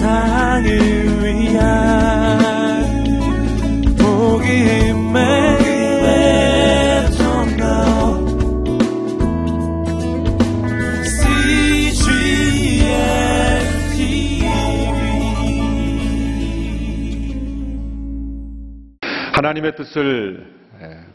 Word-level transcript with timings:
세상을 0.00 0.64
위한 1.22 2.80
복음의 3.98 5.20
하나님의 19.34 19.76
뜻을 19.76 20.46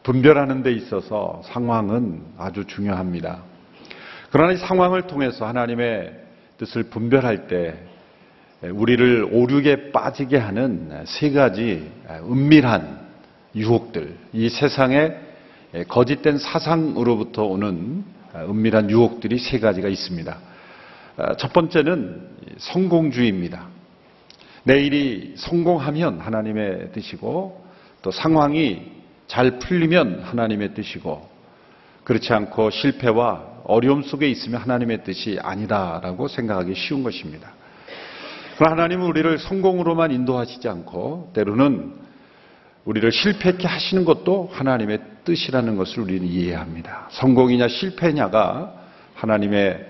분별하는 0.04 0.62
데 0.62 0.72
있어서 0.74 1.42
상황은 1.46 2.22
아주 2.38 2.66
중요합니다. 2.66 3.42
그러나 4.30 4.54
이 4.54 4.58
상황을 4.58 5.08
통해서 5.08 5.48
하나님의 5.48 6.14
뜻을 6.58 6.84
분별할 6.84 7.48
때 7.48 7.95
우리를 8.62 9.28
오륙에 9.32 9.92
빠지게 9.92 10.38
하는 10.38 11.04
세 11.06 11.32
가지 11.32 11.92
은밀한 12.10 13.06
유혹들, 13.56 14.16
이 14.34 14.50
세상에 14.50 15.12
거짓된 15.88 16.38
사상으로부터 16.38 17.44
오는 17.44 18.04
은밀한 18.34 18.90
유혹들이 18.90 19.38
세 19.40 19.60
가지가 19.60 19.88
있습니다. 19.88 20.38
첫 21.38 21.54
번째는 21.54 22.30
성공주의입니다. 22.58 23.68
내 24.64 24.82
일이 24.82 25.34
성공하면 25.38 26.20
하나님의 26.20 26.92
뜻이고 26.92 27.64
또 28.02 28.12
상황이 28.12 28.92
잘 29.28 29.60
풀리면 29.60 30.22
하나님의 30.24 30.74
뜻이고 30.74 31.30
그렇지 32.04 32.34
않고 32.34 32.70
실패와 32.72 33.56
어려움 33.64 34.02
속에 34.04 34.30
있으면 34.30 34.62
하나님의 34.62 35.04
뜻이 35.04 35.40
아니다라고 35.42 36.28
생각하기 36.28 36.76
쉬운 36.76 37.04
것입니다. 37.04 37.54
그러나 38.58 38.74
하나님은 38.74 39.06
우리를 39.08 39.38
성공으로만 39.40 40.12
인도하시지 40.12 40.68
않고 40.68 41.32
때로는 41.34 41.94
우리를 42.86 43.12
실패케 43.12 43.68
하시는 43.68 44.06
것도 44.06 44.50
하나님의 44.54 45.00
뜻이라는 45.26 45.76
것을 45.76 46.04
우리는 46.04 46.26
이해해야 46.26 46.62
합니다. 46.62 47.08
성공이냐 47.12 47.68
실패냐가 47.68 48.74
하나님의 49.16 49.86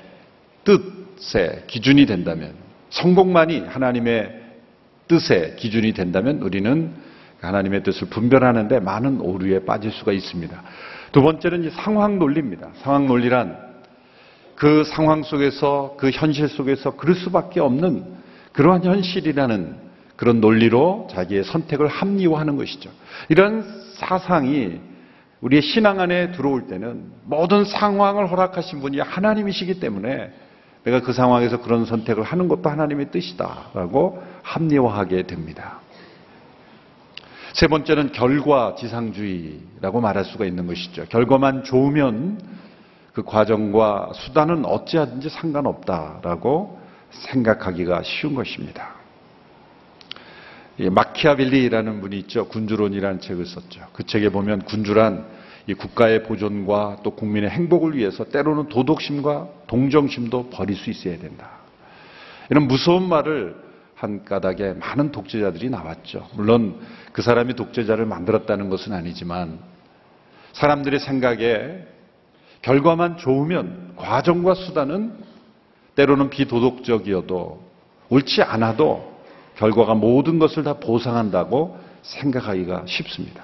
뜻의 0.63 1.63
기준이 1.67 2.05
된다면 2.05 2.53
성공만이 2.89 3.59
하나님의 3.67 4.41
뜻의 5.07 5.57
기준이 5.57 5.93
된다면 5.93 6.41
우리는 6.41 6.93
하나님의 7.41 7.83
뜻을 7.83 8.07
분별하는데 8.07 8.79
많은 8.79 9.19
오류에 9.19 9.65
빠질 9.65 9.91
수가 9.91 10.13
있습니다. 10.13 10.63
두 11.11 11.21
번째는 11.21 11.65
이 11.65 11.69
상황 11.69 12.17
논리입니다. 12.17 12.69
상황 12.81 13.05
논리란 13.05 13.57
그 14.55 14.83
상황 14.85 15.21
속에서 15.21 15.95
그 15.97 16.09
현실 16.11 16.47
속에서 16.47 16.95
그럴 16.95 17.15
수밖에 17.15 17.59
없는 17.59 18.24
그러한 18.55 18.83
현실이라는 18.83 19.75
그런 20.15 20.39
논리로 20.39 21.07
자기의 21.11 21.43
선택을 21.43 21.87
합리화하는 21.87 22.55
것이죠. 22.55 22.89
이런 23.29 23.63
사상이 23.95 24.79
우리의 25.41 25.61
신앙 25.61 25.99
안에 25.99 26.31
들어올 26.31 26.67
때는 26.67 27.11
모든 27.25 27.65
상황을 27.65 28.31
허락하신 28.31 28.79
분이 28.79 28.99
하나님이시기 28.99 29.79
때문에 29.79 30.31
내가 30.85 31.01
그 31.01 31.13
상황에서 31.13 31.61
그런 31.61 31.85
선택을 31.85 32.23
하는 32.23 32.47
것도 32.47 32.69
하나님의 32.69 33.11
뜻이다라고 33.11 34.23
합리화하게 34.43 35.23
됩니다. 35.23 35.81
세 37.53 37.67
번째는 37.67 38.11
결과 38.11 38.75
지상주의라고 38.75 39.99
말할 40.01 40.25
수가 40.25 40.45
있는 40.45 40.67
것이죠. 40.67 41.05
결과만 41.09 41.63
좋으면 41.63 42.39
그 43.13 43.23
과정과 43.23 44.11
수단은 44.13 44.65
어찌하든지 44.65 45.29
상관없다라고 45.29 46.84
생각하기가 47.19 48.03
쉬운 48.03 48.35
것입니다. 48.35 48.95
마키아벨리라는 50.79 52.01
분이 52.01 52.19
있죠. 52.19 52.47
군주론이라는 52.47 53.21
책을 53.21 53.45
썼죠. 53.45 53.87
그 53.93 54.05
책에 54.05 54.29
보면 54.29 54.63
군주란 54.63 55.25
이 55.67 55.73
국가의 55.73 56.23
보존과 56.23 56.97
또 57.03 57.11
국민의 57.11 57.49
행복을 57.49 57.95
위해서 57.95 58.25
때로는 58.25 58.69
도덕심과 58.69 59.49
동정심도 59.67 60.49
버릴 60.49 60.75
수 60.75 60.89
있어야 60.89 61.17
된다. 61.17 61.49
이런 62.49 62.67
무서운 62.67 63.07
말을 63.07 63.55
한 63.95 64.25
까닭에 64.25 64.73
많은 64.73 65.11
독재자들이 65.11 65.69
나왔죠. 65.69 66.27
물론 66.35 66.79
그 67.13 67.21
사람이 67.21 67.55
독재자를 67.55 68.05
만들었다는 68.05 68.69
것은 68.69 68.93
아니지만 68.93 69.57
사람들의 70.51 70.99
생각에 70.99 71.87
결과만 72.61 73.17
좋으면 73.17 73.93
과정과 73.95 74.55
수단은 74.55 75.13
때로는 75.95 76.29
비도덕적이어도 76.29 77.61
옳지 78.09 78.43
않아도 78.43 79.13
결과가 79.55 79.93
모든 79.95 80.37
것을 80.39 80.63
다 80.63 80.73
보상한다고 80.73 81.77
생각하기가 82.01 82.83
쉽습니다. 82.87 83.43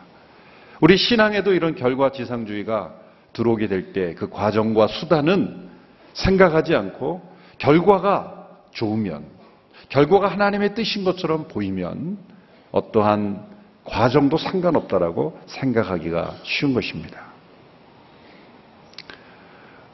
우리 0.82 0.98
신앙에도 0.98 1.54
이런 1.54 1.76
결과 1.76 2.12
지상주의가 2.12 2.94
들어오게 3.34 3.68
될 3.68 3.94
때 3.94 4.14
그 4.16 4.30
과정과 4.30 4.88
수단은 4.88 5.70
생각하지 6.14 6.76
않고 6.76 7.22
결과가 7.58 8.48
좋으면 8.72 9.24
결과가 9.90 10.28
하나님의 10.28 10.76
뜻인 10.76 11.04
것처럼 11.04 11.48
보이면 11.48 12.18
어떠한 12.72 13.46
과정도 13.86 14.38
상관없다라고 14.38 15.40
생각하기가 15.48 16.36
쉬운 16.44 16.74
것입니다. 16.74 17.31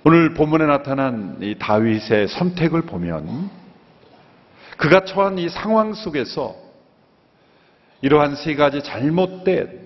오늘 0.10 0.34
본문에 0.34 0.66
나타난 0.68 1.36
이 1.42 1.56
다윗의 1.60 2.30
선택을 2.30 2.84
보면 2.84 3.50
그가 4.78 5.04
처한 5.04 5.38
이 5.38 5.50
상황 5.50 5.94
속에서 5.94 6.56
이러한 8.00 8.38
세 8.38 8.56
가지 8.56 8.82
잘못된 8.82 9.82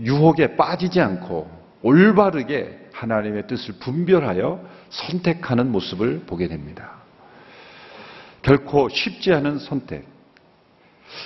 유혹에 0.00 0.56
빠지지 0.56 1.00
않고 1.00 1.48
올바르게 1.82 2.88
하나님의 2.92 3.46
뜻을 3.46 3.74
분별하여 3.74 4.66
선택하는 4.88 5.70
모습을 5.70 6.22
보게 6.26 6.48
됩니다. 6.48 6.96
결코 8.42 8.88
쉽지 8.88 9.32
않은 9.32 9.60
선택. 9.60 10.08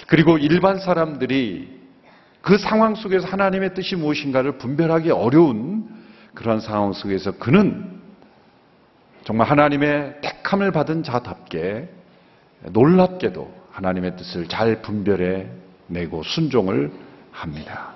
그리고 0.09 0.37
일반 0.37 0.79
사람들이 0.79 1.81
그 2.43 2.59
상황 2.59 2.97
속에서 2.97 3.27
하나님의 3.29 3.73
뜻이 3.73 3.97
무엇인가를 3.97 4.59
분별하기 4.59 5.11
어려운 5.11 5.89
그런 6.35 6.61
상황 6.61 6.93
속에서 6.93 7.31
그는 7.39 7.94
정말 9.25 9.49
하나님의 9.49 10.21
택함을 10.21 10.71
받은 10.71 11.03
자답게 11.03 11.89
놀랍게도 12.71 13.65
하나님의 13.71 14.17
뜻을 14.17 14.49
잘 14.49 14.83
분별해 14.83 15.47
내고 15.87 16.23
순종을 16.23 16.93
합니다. 17.33 17.95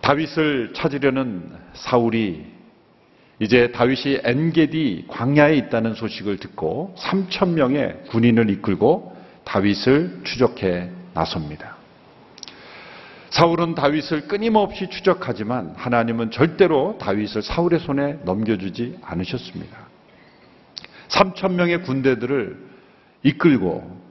다윗을 0.00 0.72
찾으려는 0.74 1.52
사울이 1.74 2.46
이제 3.40 3.70
다윗이 3.70 4.20
엔게디 4.24 5.06
광야에 5.08 5.54
있다는 5.56 5.94
소식을 5.94 6.38
듣고 6.38 6.94
3천 6.98 7.50
명의 7.50 8.02
군인을 8.08 8.50
이끌고 8.50 9.16
다윗을 9.44 10.22
추적해 10.24 10.90
나섭니다. 11.14 11.77
사울은 13.30 13.74
다윗을 13.74 14.28
끊임없이 14.28 14.88
추적하지만 14.88 15.74
하나님은 15.76 16.30
절대로 16.30 16.96
다윗을 16.98 17.42
사울의 17.42 17.80
손에 17.80 18.18
넘겨주지 18.24 18.98
않으셨습니다. 19.02 19.76
3천 21.08 21.52
명의 21.52 21.82
군대들을 21.82 22.68
이끌고 23.22 24.08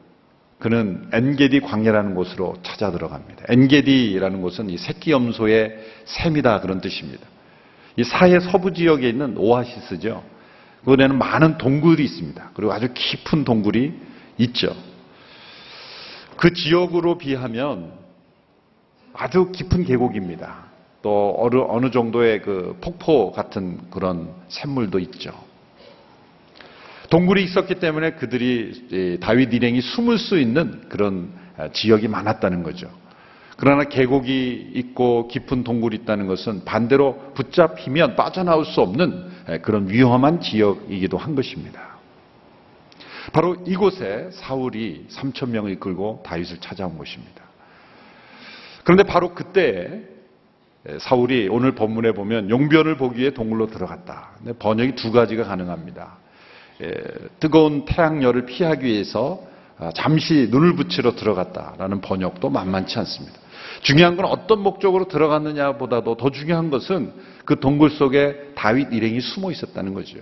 그는 0.59 1.07
엔게디 1.13 1.61
광야라는 1.61 2.16
곳으로 2.16 2.55
찾아 2.63 2.91
들어갑니다. 2.91 3.45
엔게디라는 3.50 4.41
곳은 4.41 4.69
이 4.69 4.78
새끼 4.78 5.11
염소의 5.11 5.78
샘이다 6.05 6.61
그런 6.61 6.81
뜻입니다. 6.81 7.25
이 7.95 8.03
사해 8.03 8.39
서부 8.39 8.73
지역에 8.73 9.07
있는 9.09 9.38
오아시스죠. 9.38 10.23
그곳에는 10.79 11.17
많은 11.17 11.58
동굴이 11.58 12.03
있습니다. 12.03 12.52
그리고 12.53 12.72
아주 12.72 12.90
깊은 12.93 13.43
동굴이 13.43 13.93
있죠. 14.37 14.75
그 16.37 16.53
지역으로 16.53 17.17
비하면 17.17 17.91
아주 19.17 19.52
깊은 19.52 19.84
계곡입니다. 19.85 20.67
또 21.02 21.35
어느, 21.40 21.55
어느 21.67 21.90
정도의 21.90 22.41
그 22.41 22.78
폭포 22.81 23.31
같은 23.31 23.79
그런 23.90 24.29
샘물도 24.49 24.99
있죠. 24.99 25.31
동굴이 27.09 27.43
있었기 27.43 27.75
때문에 27.75 28.11
그들이 28.11 29.19
다윗 29.22 29.53
일행이 29.53 29.81
숨을 29.81 30.17
수 30.19 30.37
있는 30.37 30.87
그런 30.90 31.31
지역이 31.73 32.08
많았다는 32.08 32.64
거죠. 32.64 32.90
그러나 33.55 33.85
계곡이 33.85 34.72
있고 34.75 35.28
깊은 35.28 35.64
동굴이 35.64 35.96
있다는 35.96 36.28
것은 36.28 36.64
반대로 36.64 37.31
붙잡히면 37.34 38.16
빠져나올 38.16 38.66
수 38.66 38.81
없는 38.81 39.61
그런 39.64 39.90
위험한 39.90 40.41
지역이기도 40.41 41.17
한 41.17 41.34
것입니다. 41.34 41.97
바로 43.34 43.55
이곳에 43.66 44.29
사울이 44.31 45.08
3천 45.09 45.49
명을 45.49 45.72
이끌고 45.72 46.22
다윗을 46.23 46.58
찾아온 46.59 46.97
것입니다. 46.97 47.47
그런데 48.87 49.03
바로 49.03 49.35
그때 49.35 49.99
사울이 51.01 51.49
오늘 51.51 51.73
본문에 51.73 52.13
보면 52.13 52.49
용변을 52.49 52.95
보기 52.95 53.19
위해 53.19 53.31
동굴로 53.31 53.67
들어갔다. 53.67 54.29
번역이 54.59 54.95
두 54.95 55.11
가지가 55.11 55.43
가능합니다. 55.43 56.16
에, 56.81 56.93
뜨거운 57.41 57.84
태양열을 57.84 58.45
피하기 58.45 58.85
위해서 58.85 59.43
아, 59.78 59.91
잠시 59.93 60.47
눈을 60.51 60.78
붙이러 60.78 61.17
들어갔다라는 61.17 61.99
번역도 61.99 62.49
만만치 62.49 62.97
않습니다. 62.99 63.37
중요한 63.81 64.16
건 64.16 64.23
어떤 64.23 64.63
목적으로 64.63 65.09
들어갔느냐보다도 65.09 66.16
더 66.16 66.29
중요한 66.29 66.69
것은 66.69 67.11
그 67.43 67.59
동굴 67.59 67.90
속에 67.90 68.53
다윗 68.55 68.93
일행이 68.93 69.19
숨어 69.19 69.51
있었다는 69.51 69.95
거죠. 69.95 70.19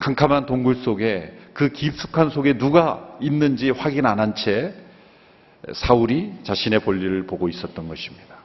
캄캄한 0.00 0.46
동굴 0.46 0.74
속에 0.74 1.32
그 1.52 1.68
깊숙한 1.68 2.30
속에 2.30 2.58
누가 2.58 3.16
있는지 3.20 3.70
확인 3.70 4.04
안 4.06 4.18
한 4.18 4.34
채 4.34 4.74
사울이 5.72 6.32
자신의 6.42 6.80
볼일을 6.80 7.26
보고 7.26 7.48
있었던 7.48 7.88
것입니다. 7.88 8.36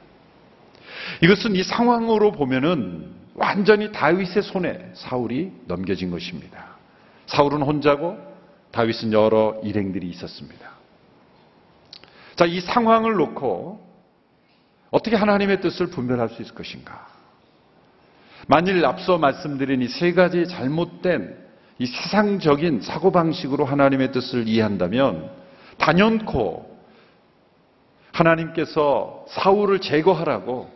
이것은 1.22 1.54
이 1.56 1.62
상황으로 1.62 2.32
보면은 2.32 3.14
완전히 3.34 3.92
다윗의 3.92 4.42
손에 4.42 4.90
사울이 4.94 5.52
넘겨진 5.66 6.10
것입니다. 6.10 6.76
사울은 7.26 7.62
혼자고 7.62 8.18
다윗은 8.70 9.12
여러 9.12 9.60
일행들이 9.62 10.08
있었습니다. 10.10 10.70
자, 12.34 12.44
이 12.44 12.60
상황을 12.60 13.14
놓고 13.14 13.86
어떻게 14.90 15.16
하나님의 15.16 15.60
뜻을 15.60 15.88
분별할 15.88 16.28
수 16.28 16.42
있을 16.42 16.54
것인가? 16.54 17.06
만일 18.48 18.84
앞서 18.84 19.18
말씀드린 19.18 19.82
이 19.82 19.88
세 19.88 20.12
가지 20.12 20.46
잘못된 20.46 21.36
이 21.78 21.86
세상적인 21.86 22.80
사고방식으로 22.82 23.64
하나님의 23.64 24.12
뜻을 24.12 24.46
이해한다면 24.48 25.30
단연코 25.78 26.75
하나님께서 28.16 29.24
사울을 29.28 29.80
제거하라고 29.80 30.70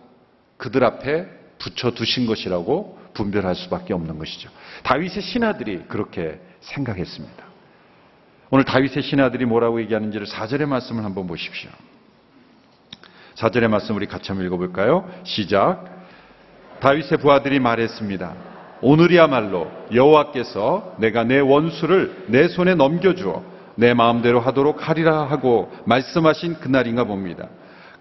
그들 0.56 0.84
앞에 0.84 1.26
붙여 1.58 1.90
두신 1.92 2.26
것이라고 2.26 2.98
분별할 3.14 3.54
수밖에 3.54 3.94
없는 3.94 4.19
것이죠. 4.19 4.50
다윗의 4.82 5.22
신하들이 5.22 5.84
그렇게 5.88 6.40
생각했습니다. 6.60 7.44
오늘 8.50 8.64
다윗의 8.64 9.02
신하들이 9.02 9.44
뭐라고 9.46 9.81
얘기하는지를 9.81 10.26
4절의 10.26 10.66
말씀을 10.66 11.04
한번 11.04 11.26
보십시오. 11.26 11.70
4절의 13.37 13.69
말씀 13.69 13.96
우리 13.96 14.06
같이 14.06 14.28
한번 14.28 14.46
읽어볼까요? 14.46 15.08
시작. 15.25 15.84
다윗의 16.81 17.19
부하들이 17.19 17.58
말했습니다. 17.60 18.34
오늘이야말로 18.82 19.70
여호와께서 19.94 20.96
내가 20.98 21.25
내 21.25 21.38
원수를 21.38 22.25
내 22.28 22.48
손에 22.48 22.75
넘겨주어 22.75 23.42
내 23.80 23.94
마음대로 23.94 24.40
하도록 24.40 24.86
하리라 24.86 25.24
하고 25.24 25.72
말씀하신 25.86 26.60
그날인가 26.60 27.04
봅니다. 27.04 27.48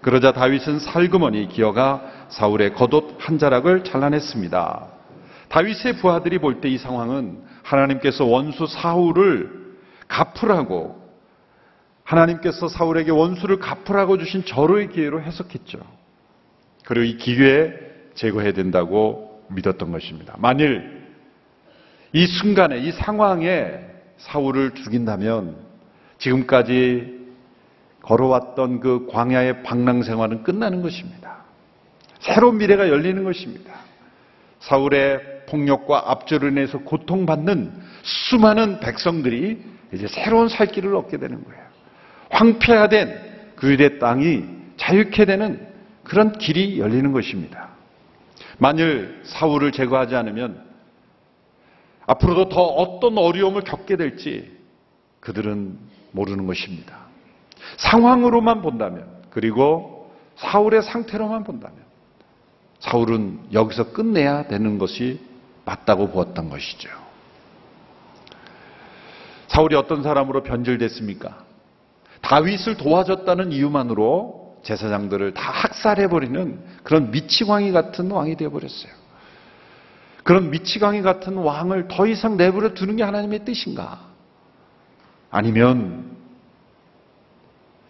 그러자 0.02 0.32
다윗은 0.32 0.78
살그머니 0.78 1.48
기어가 1.48 2.02
사울의 2.28 2.74
겉옷 2.74 3.16
한 3.18 3.38
자락을 3.38 3.82
잘라냈습니다. 3.84 4.86
다윗의 5.48 5.96
부하들이 5.96 6.38
볼 6.38 6.60
때 6.60 6.68
이 6.68 6.76
상황은 6.76 7.38
하나님께서 7.62 8.26
원수 8.26 8.66
사울을 8.66 9.74
갚으라고 10.06 11.00
하나님께서 12.04 12.68
사울에게 12.68 13.10
원수를 13.10 13.58
갚으라고 13.58 14.18
주신 14.18 14.44
절호의 14.44 14.90
기회로 14.90 15.22
해석했죠. 15.22 15.78
그리고 16.84 17.04
이 17.04 17.16
기회에 17.16 17.72
제거해야 18.14 18.52
된다고 18.52 19.42
믿었던 19.48 19.90
것입니다. 19.92 20.34
만일 20.38 21.06
이 22.12 22.26
순간에 22.26 22.78
이 22.78 22.92
상황에 22.92 23.80
사울을 24.18 24.72
죽인다면 24.74 25.69
지금까지 26.20 27.18
걸어왔던 28.02 28.80
그 28.80 29.06
광야의 29.10 29.62
방랑 29.62 30.02
생활은 30.02 30.42
끝나는 30.42 30.82
것입니다. 30.82 31.44
새로운 32.20 32.58
미래가 32.58 32.88
열리는 32.88 33.24
것입니다. 33.24 33.74
사울의 34.60 35.46
폭력과 35.48 36.10
압제로 36.10 36.48
인해서 36.48 36.78
고통받는 36.78 37.72
수많은 38.02 38.80
백성들이 38.80 39.62
이제 39.92 40.06
새로운 40.06 40.48
살 40.48 40.68
길을 40.68 40.94
얻게 40.94 41.16
되는 41.16 41.42
거예요. 41.42 41.62
황폐화된 42.30 43.54
그 43.56 43.72
유대 43.72 43.98
땅이 43.98 44.44
자유케 44.76 45.24
되는 45.24 45.66
그런 46.04 46.32
길이 46.32 46.78
열리는 46.78 47.12
것입니다. 47.12 47.70
만일 48.58 49.20
사울을 49.24 49.72
제거하지 49.72 50.14
않으면 50.14 50.62
앞으로도 52.06 52.48
더 52.48 52.62
어떤 52.62 53.18
어려움을 53.18 53.62
겪게 53.62 53.96
될지 53.96 54.50
그들은 55.20 55.78
모르는 56.12 56.46
것입니다. 56.46 56.98
상황으로만 57.76 58.62
본다면 58.62 59.06
그리고 59.30 60.12
사울의 60.36 60.82
상태로만 60.82 61.44
본다면 61.44 61.78
사울은 62.80 63.40
여기서 63.52 63.92
끝내야 63.92 64.48
되는 64.48 64.78
것이 64.78 65.20
맞다고 65.64 66.08
보았던 66.10 66.48
것이죠. 66.48 66.88
사울이 69.48 69.74
어떤 69.76 70.02
사람으로 70.02 70.42
변질됐습니까? 70.42 71.44
다윗을 72.22 72.76
도와줬다는 72.76 73.52
이유만으로 73.52 74.58
제사장들을 74.62 75.34
다 75.34 75.50
학살해버리는 75.50 76.60
그런 76.82 77.10
미치광이 77.10 77.72
같은 77.72 78.10
왕이 78.10 78.36
되어버렸어요. 78.36 78.92
그런 80.22 80.50
미치광이 80.50 81.02
같은 81.02 81.34
왕을 81.34 81.88
더 81.88 82.06
이상 82.06 82.36
내버려 82.36 82.74
두는 82.74 82.96
게 82.96 83.02
하나님의 83.02 83.44
뜻인가? 83.44 84.09
아니면 85.30 86.16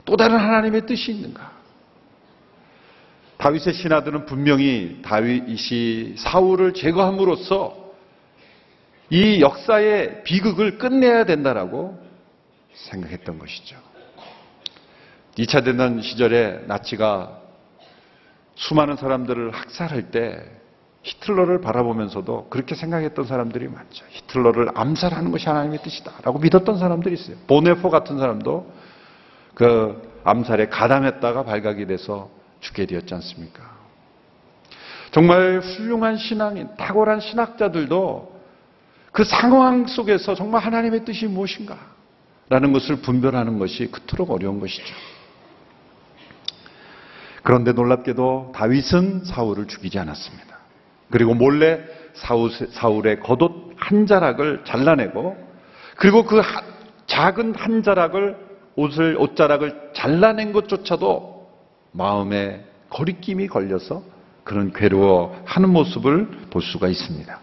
또 0.05 0.17
다른 0.17 0.37
하나님의 0.37 0.87
뜻이 0.87 1.13
있는가? 1.13 1.61
다윗의 3.39 3.73
신하들은 3.73 4.27
분명히 4.27 5.01
다윗이 5.03 6.17
사울을 6.17 6.75
제거함으로써 6.75 7.81
이 9.09 9.41
역사의 9.41 10.25
비극을 10.25 10.79
끝내야 10.79 11.25
된다라고 11.25 11.99
생각했던 12.75 13.39
것이죠. 13.39 13.77
2차 15.37 15.65
대전 15.65 16.03
시절에 16.03 16.65
나치가 16.67 17.41
수많은 18.57 18.97
사람들을 18.97 19.53
학살할 19.53 20.11
때 20.11 20.60
히틀러를 21.03 21.61
바라보면서도 21.61 22.49
그렇게 22.51 22.75
생각했던 22.75 23.25
사람들이 23.25 23.69
많죠. 23.69 24.05
히틀러를 24.11 24.71
암살하는 24.75 25.31
것이 25.31 25.49
하나님의 25.49 25.79
뜻이다라고 25.83 26.39
믿었던 26.39 26.79
사람들이 26.79 27.15
있어요. 27.15 27.37
보네포 27.47 27.89
같은 27.91 28.19
사람도 28.19 28.71
그 29.55 30.21
암살에 30.25 30.69
가담했다가 30.69 31.45
발각이 31.45 31.87
돼서 31.87 32.31
죽게 32.61 32.87
되었지 32.87 33.15
않습니까? 33.15 33.63
정말 35.11 35.61
훌륭한 35.61 36.19
신앙인, 36.19 36.69
탁월한 36.77 37.21
신학자들도 37.21 38.41
그 39.13 39.25
상황 39.25 39.87
속에서 39.87 40.35
정말 40.35 40.63
하나님의 40.63 41.05
뜻이 41.05 41.27
무엇인가? 41.27 41.79
라는 42.49 42.73
것을 42.73 42.97
분별하는 42.97 43.59
것이 43.59 43.91
그토록 43.91 44.31
어려운 44.31 44.61
것이죠. 44.61 44.95
그런데 47.43 47.73
놀랍게도 47.73 48.53
다윗은 48.55 49.25
사울을 49.25 49.67
죽이지 49.67 49.99
않았습니다. 49.99 50.50
그리고 51.11 51.35
몰래 51.35 51.81
사울, 52.15 52.51
사울 52.51 53.07
의 53.07 53.21
겉옷 53.21 53.75
한 53.77 54.07
자락을 54.07 54.63
잘라내고 54.65 55.37
그리고 55.97 56.25
그 56.25 56.39
하- 56.39 56.63
작은 57.07 57.55
한 57.57 57.83
자락을 57.83 58.37
옷을 58.77 59.17
옷자락을 59.19 59.91
잘라낸 59.95 60.53
것조차도 60.53 61.49
마음에 61.93 62.65
거리낌이 62.89 63.49
걸려서 63.49 64.03
그런 64.45 64.73
괴로워하는 64.73 65.71
모습을 65.71 66.27
볼 66.51 66.63
수가 66.63 66.89
있습니다. 66.89 67.39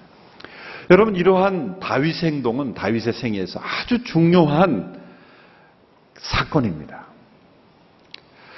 여러분 0.90 1.16
이러한 1.16 1.80
다윗의 1.80 2.32
행동은 2.32 2.74
다윗의 2.74 3.14
생애에서 3.14 3.60
아주 3.62 4.04
중요한 4.04 5.00
사건입니다. 6.16 7.06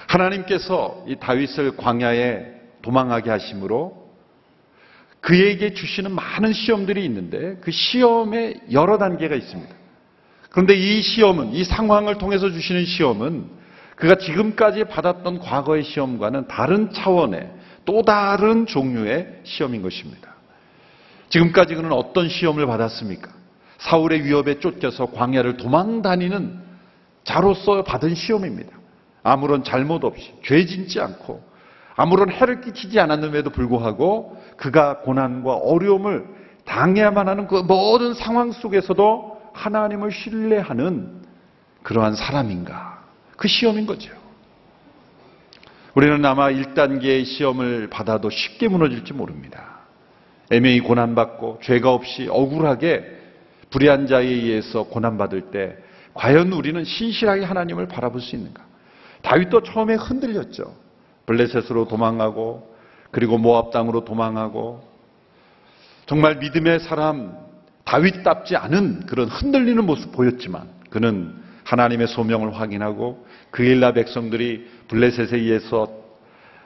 하나님께서 0.07 1.03
이 1.07 1.15
다윗을 1.15 1.75
광야에 1.75 2.45
도망하게 2.81 3.29
하심으로 3.31 3.98
그에게 5.21 5.73
주시는 5.73 6.13
많은 6.13 6.53
시험들이 6.53 7.03
있는데 7.05 7.57
그 7.61 7.71
시험에 7.71 8.55
여러 8.71 8.97
단계가 8.97 9.35
있습니다. 9.35 9.75
그런데 10.49 10.75
이 10.75 11.01
시험은 11.01 11.53
이 11.53 11.63
상황을 11.63 12.17
통해서 12.17 12.49
주시는 12.49 12.85
시험은 12.85 13.59
그가 13.95 14.15
지금까지 14.15 14.85
받았던 14.85 15.39
과거의 15.39 15.83
시험과는 15.83 16.47
다른 16.47 16.91
차원의 16.91 17.51
또 17.85 18.01
다른 18.01 18.65
종류의 18.65 19.41
시험인 19.43 19.81
것입니다. 19.81 20.35
지금까지 21.29 21.75
그는 21.75 21.91
어떤 21.91 22.29
시험을 22.29 22.65
받았습니까? 22.65 23.29
사울의 23.77 24.25
위협에 24.25 24.59
쫓겨서 24.59 25.07
광야를 25.07 25.57
도망 25.57 26.01
다니는 26.01 26.59
자로서 27.23 27.83
받은 27.83 28.15
시험입니다. 28.15 28.71
아무런 29.21 29.63
잘못 29.63 30.03
없이 30.03 30.33
죄 30.43 30.65
짓지 30.65 30.99
않고 30.99 31.43
아무런 31.99 32.31
해를 32.31 32.61
끼치지 32.61 32.97
않았음에도 32.97 33.49
불구하고 33.49 34.41
그가 34.55 34.99
고난과 34.99 35.53
어려움을 35.53 36.25
당해야만 36.63 37.27
하는 37.27 37.45
그 37.45 37.55
모든 37.55 38.13
상황 38.13 38.53
속에서도 38.53 39.41
하나님을 39.51 40.09
신뢰하는 40.09 41.23
그러한 41.83 42.15
사람인가? 42.15 43.03
그 43.35 43.49
시험인 43.49 43.85
거죠. 43.85 44.13
우리는 45.93 46.23
아마 46.23 46.47
1단계의 46.47 47.25
시험을 47.25 47.89
받아도 47.89 48.29
쉽게 48.29 48.69
무너질지 48.69 49.11
모릅니다. 49.11 49.79
애매히 50.51 50.79
고난받고 50.79 51.59
죄가 51.61 51.91
없이 51.91 52.29
억울하게 52.29 53.03
불의한 53.71 54.07
자에 54.07 54.25
의해서 54.25 54.83
고난받을 54.83 55.51
때 55.51 55.75
과연 56.13 56.53
우리는 56.53 56.81
신실하게 56.81 57.43
하나님을 57.43 57.89
바라볼 57.89 58.21
수 58.21 58.37
있는가? 58.37 58.63
다윗도 59.21 59.63
처음에 59.63 59.95
흔들렸죠. 59.95 60.78
블레셋으로 61.29 61.87
도망가고 61.87 62.75
그리고 63.11 63.37
모압 63.37 63.71
땅으로 63.71 64.03
도망하고 64.03 64.81
정말 66.07 66.37
믿음의 66.37 66.79
사람 66.79 67.37
다윗답지 67.83 68.55
않은 68.55 69.05
그런 69.05 69.27
흔들리는 69.27 69.83
모습 69.85 70.11
보였지만 70.11 70.67
그는 70.89 71.35
하나님의 71.63 72.07
소명을 72.07 72.55
확인하고 72.55 73.25
그일라 73.51 73.93
백성들이 73.93 74.67
블레셋에 74.87 75.37
의해서 75.37 75.87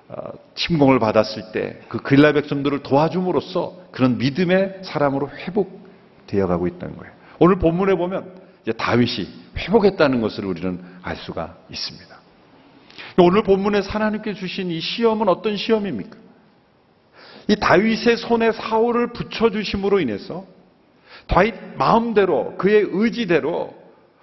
어, 0.09 0.15
침공을 0.55 0.99
받았을 0.99 1.51
때 1.53 1.81
그 1.89 1.97
그일라 1.97 2.33
백성들을 2.33 2.83
도와줌으로써 2.83 3.77
그런 3.91 4.17
믿음의 4.17 4.79
사람으로 4.83 5.29
회복되어 5.29 6.47
가고 6.47 6.67
있다는 6.67 6.97
거예요. 6.97 7.13
오늘 7.39 7.57
본문에 7.57 7.95
보면 7.95 8.31
다윗이 8.77 9.27
회복했다는 9.57 10.21
것을 10.21 10.45
우리는 10.45 10.79
알 11.01 11.17
수가 11.17 11.57
있습니다. 11.69 12.12
오늘 13.17 13.43
본문에 13.43 13.81
하나님께 13.87 14.33
주신 14.33 14.71
이 14.71 14.79
시험은 14.79 15.29
어떤 15.29 15.55
시험입니까? 15.55 16.17
이 17.47 17.55
다윗의 17.55 18.17
손에 18.17 18.51
사울을 18.51 19.13
붙여주심으로 19.13 19.99
인해서 19.99 20.45
다윗 21.27 21.53
마음대로 21.77 22.57
그의 22.57 22.87
의지대로 22.89 23.73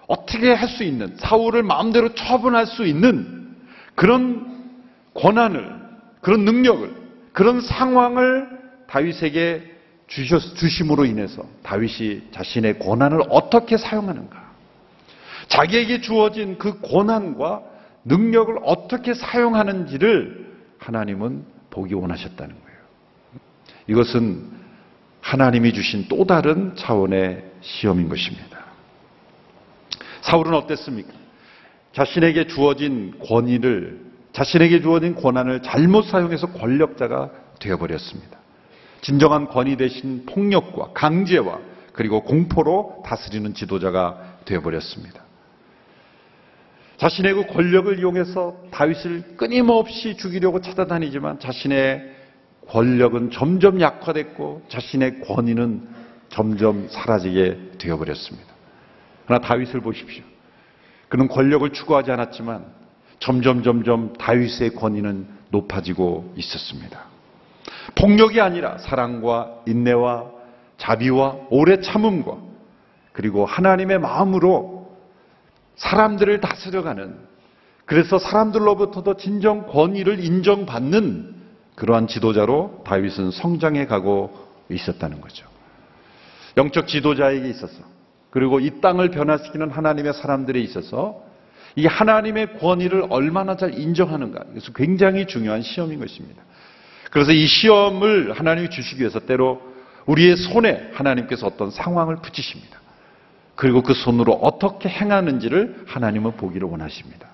어떻게 0.06 0.52
할 0.52 0.68
수 0.68 0.82
있는 0.82 1.14
사울을 1.16 1.62
마음대로 1.62 2.14
처분할 2.14 2.66
수 2.66 2.84
있는 2.84 3.56
그런 3.94 4.72
권한을 5.14 5.80
그런 6.20 6.44
능력을 6.44 6.94
그런 7.32 7.60
상황을 7.60 8.48
다윗에게 8.88 9.70
주셨, 10.08 10.56
주심으로 10.56 11.04
인해서 11.04 11.44
다윗이 11.62 12.22
자신의 12.32 12.80
권한을 12.80 13.20
어떻게 13.28 13.76
사용하는가 13.76 14.50
자기에게 15.48 16.00
주어진 16.00 16.58
그 16.58 16.80
권한과 16.80 17.62
능력을 18.04 18.56
어떻게 18.62 19.14
사용하는지를 19.14 20.50
하나님은 20.78 21.44
보기 21.70 21.94
원하셨다는 21.94 22.54
거예요. 22.54 22.78
이것은 23.86 24.50
하나님이 25.20 25.72
주신 25.72 26.06
또 26.08 26.24
다른 26.24 26.74
차원의 26.76 27.44
시험인 27.60 28.08
것입니다. 28.08 28.58
사울은 30.22 30.54
어땠습니까? 30.54 31.12
자신에게 31.92 32.46
주어진 32.46 33.18
권위를, 33.18 34.00
자신에게 34.32 34.80
주어진 34.80 35.14
권한을 35.14 35.62
잘못 35.62 36.02
사용해서 36.02 36.48
권력자가 36.52 37.30
되어버렸습니다. 37.58 38.38
진정한 39.02 39.48
권위 39.48 39.76
대신 39.76 40.24
폭력과 40.26 40.92
강제와 40.94 41.58
그리고 41.92 42.22
공포로 42.22 43.02
다스리는 43.04 43.54
지도자가 43.54 44.38
되어버렸습니다. 44.44 45.29
자신의 47.00 47.32
그 47.32 47.46
권력을 47.46 47.98
이용해서 47.98 48.56
다윗을 48.70 49.36
끊임없이 49.38 50.18
죽이려고 50.18 50.60
찾아다니지만 50.60 51.40
자신의 51.40 52.14
권력은 52.68 53.30
점점 53.30 53.80
약화됐고 53.80 54.64
자신의 54.68 55.20
권위는 55.20 55.88
점점 56.28 56.88
사라지게 56.90 57.78
되어버렸습니다. 57.78 58.46
그러나 59.24 59.40
다윗을 59.40 59.80
보십시오. 59.80 60.22
그는 61.08 61.26
권력을 61.26 61.68
추구하지 61.72 62.12
않았지만 62.12 62.66
점점 63.18 63.62
점점 63.62 64.12
다윗의 64.12 64.74
권위는 64.74 65.26
높아지고 65.48 66.34
있었습니다. 66.36 67.00
폭력이 67.94 68.42
아니라 68.42 68.76
사랑과 68.76 69.62
인내와 69.66 70.26
자비와 70.76 71.46
오래 71.48 71.80
참음과 71.80 72.36
그리고 73.14 73.46
하나님의 73.46 74.00
마음으로 74.00 74.79
사람들을 75.80 76.40
다스려가는 76.40 77.14
그래서 77.86 78.18
사람들로부터도 78.18 79.16
진정 79.16 79.66
권위를 79.66 80.22
인정받는 80.22 81.34
그러한 81.74 82.06
지도자로 82.06 82.84
다윗은 82.86 83.30
성장해 83.30 83.86
가고 83.86 84.48
있었다는 84.68 85.20
거죠. 85.20 85.46
영적 86.56 86.86
지도자에게 86.86 87.48
있어서 87.48 87.74
그리고 88.30 88.60
이 88.60 88.80
땅을 88.80 89.10
변화시키는 89.10 89.70
하나님의 89.70 90.12
사람들에 90.12 90.60
있어서 90.60 91.22
이 91.76 91.86
하나님의 91.86 92.58
권위를 92.58 93.06
얼마나 93.08 93.56
잘 93.56 93.76
인정하는가. 93.78 94.44
그래서 94.50 94.72
굉장히 94.72 95.26
중요한 95.26 95.62
시험인 95.62 95.98
것입니다. 95.98 96.42
그래서 97.10 97.32
이 97.32 97.46
시험을 97.46 98.38
하나님이 98.38 98.70
주시기 98.70 99.00
위해서 99.00 99.18
때로 99.20 99.62
우리의 100.06 100.36
손에 100.36 100.90
하나님께서 100.92 101.46
어떤 101.46 101.70
상황을 101.70 102.16
붙이십니다. 102.16 102.79
그리고 103.60 103.82
그 103.82 103.92
손으로 103.92 104.32
어떻게 104.32 104.88
행하는지를 104.88 105.84
하나님은 105.86 106.38
보기를 106.38 106.66
원하십니다. 106.66 107.28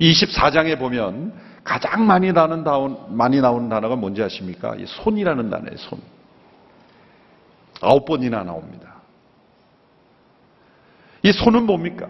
24장에 0.00 0.78
보면 0.78 1.34
가장 1.62 2.06
많이 2.06 2.32
나오는, 2.32 2.96
많이 3.10 3.38
나오는 3.38 3.68
단어가 3.68 3.94
뭔지 3.94 4.22
아십니까? 4.22 4.76
이 4.76 4.86
손이라는 4.86 5.50
단어예요, 5.50 5.76
손. 5.76 6.00
아홉 7.82 8.06
번이나 8.06 8.44
나옵니다. 8.44 8.94
이 11.22 11.32
손은 11.32 11.66
뭡니까? 11.66 12.08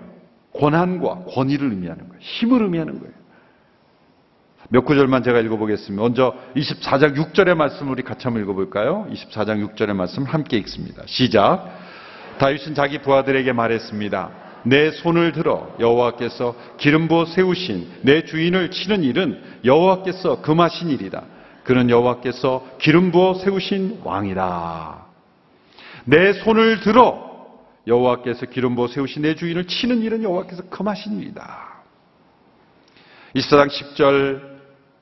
권한과 0.55 1.25
권위를 1.25 1.71
의미하는 1.71 2.07
거예요. 2.07 2.21
힘을 2.21 2.63
의미하는 2.63 3.01
거예요. 3.01 3.15
몇 4.69 4.85
구절만 4.85 5.25
제가 5.25 5.41
읽어보겠습니다. 5.41 6.01
먼저 6.01 6.33
24장 6.55 7.17
6절의 7.17 7.57
말씀을 7.57 7.91
우리 7.91 8.05
같이 8.05 8.23
한번 8.23 8.45
읽어볼까요? 8.45 9.09
24장 9.11 9.75
6절의 9.75 9.95
말씀 9.95 10.23
함께 10.23 10.59
읽습니다. 10.59 11.03
시작. 11.07 11.88
다윗은 12.39 12.75
자기 12.75 12.99
부하들에게 12.99 13.53
말했습니다. 13.53 14.31
내 14.65 14.91
손을 14.91 15.33
들어 15.33 15.75
여호와께서 15.79 16.55
기름 16.79 17.09
부어 17.09 17.27
세우신 17.27 18.01
내 18.03 18.25
주인을 18.25 18.71
치는 18.71 19.03
일은 19.03 19.43
여호와께서 19.65 20.43
금하신 20.43 20.91
일이다. 20.91 21.23
그는 21.65 21.91
여호와께서 21.91 22.67
기름 22.79 23.13
부어 23.13 23.35
세우신 23.35 24.01
왕이다. 24.05 25.07
내 26.05 26.33
손을 26.33 26.81
들어 26.81 27.29
여호와께서 27.87 28.47
기름 28.47 28.75
부어 28.75 28.89
세우신 28.89 29.23
내 29.23 29.35
주인을 29.35 29.67
치는 29.67 30.03
일은 30.03 30.23
여호와께서 30.23 30.63
금하신 30.71 31.21
일이다. 31.21 31.83
24장 33.35 33.69
10절 33.69 34.48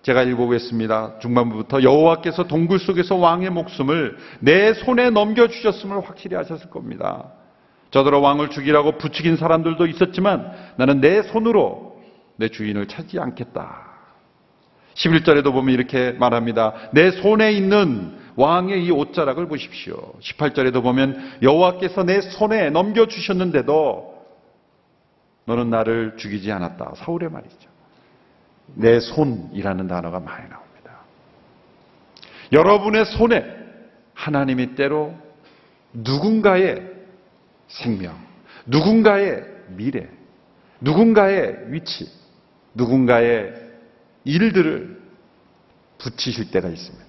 제가 0.06 0.22
읽어보겠습니다. 0.22 1.18
중반부부터 1.18 1.82
여호와께서 1.82 2.44
동굴 2.44 2.78
속에서 2.78 3.16
왕의 3.16 3.50
목숨을 3.50 4.16
내 4.38 4.72
손에 4.72 5.10
넘겨주셨음을 5.10 6.00
확실히 6.08 6.36
하셨을 6.36 6.70
겁니다. 6.70 7.32
저더러 7.90 8.20
왕을 8.20 8.50
죽이라고 8.50 8.98
부추긴 8.98 9.36
사람들도 9.36 9.84
있었지만 9.86 10.52
나는 10.76 11.00
내 11.00 11.22
손으로 11.22 12.00
내 12.36 12.48
주인을 12.48 12.86
찾지 12.86 13.18
않겠다. 13.18 13.84
11절에도 14.94 15.52
보면 15.52 15.74
이렇게 15.74 16.12
말합니다. 16.12 16.72
내 16.92 17.10
손에 17.10 17.52
있는 17.52 18.16
왕의 18.36 18.84
이 18.84 18.92
옷자락을 18.92 19.48
보십시오. 19.48 20.12
18절에도 20.20 20.84
보면 20.84 21.38
여호와께서 21.42 22.04
내 22.04 22.20
손에 22.20 22.70
넘겨주셨는데도 22.70 24.14
너는 25.46 25.68
나를 25.68 26.14
죽이지 26.16 26.52
않았다. 26.52 26.92
사울의 26.94 27.28
말이죠. 27.28 27.75
내 28.74 29.00
손이라는 29.00 29.86
단어가 29.86 30.20
많이 30.20 30.48
나옵니다. 30.48 30.92
여러분의 32.52 33.04
손에 33.06 33.44
하나님이 34.14 34.74
때로 34.74 35.14
누군가의 35.92 36.82
생명, 37.68 38.16
누군가의 38.66 39.44
미래, 39.68 40.08
누군가의 40.80 41.72
위치, 41.72 42.10
누군가의 42.74 43.54
일들을 44.24 45.00
붙이실 45.98 46.50
때가 46.50 46.68
있습니다. 46.68 47.06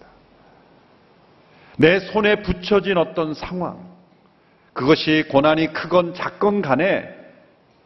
내 1.78 2.00
손에 2.00 2.42
붙여진 2.42 2.98
어떤 2.98 3.34
상황, 3.34 3.88
그것이 4.74 5.26
고난이 5.30 5.74
크건 5.74 6.14
작건 6.14 6.62
간에 6.62 7.16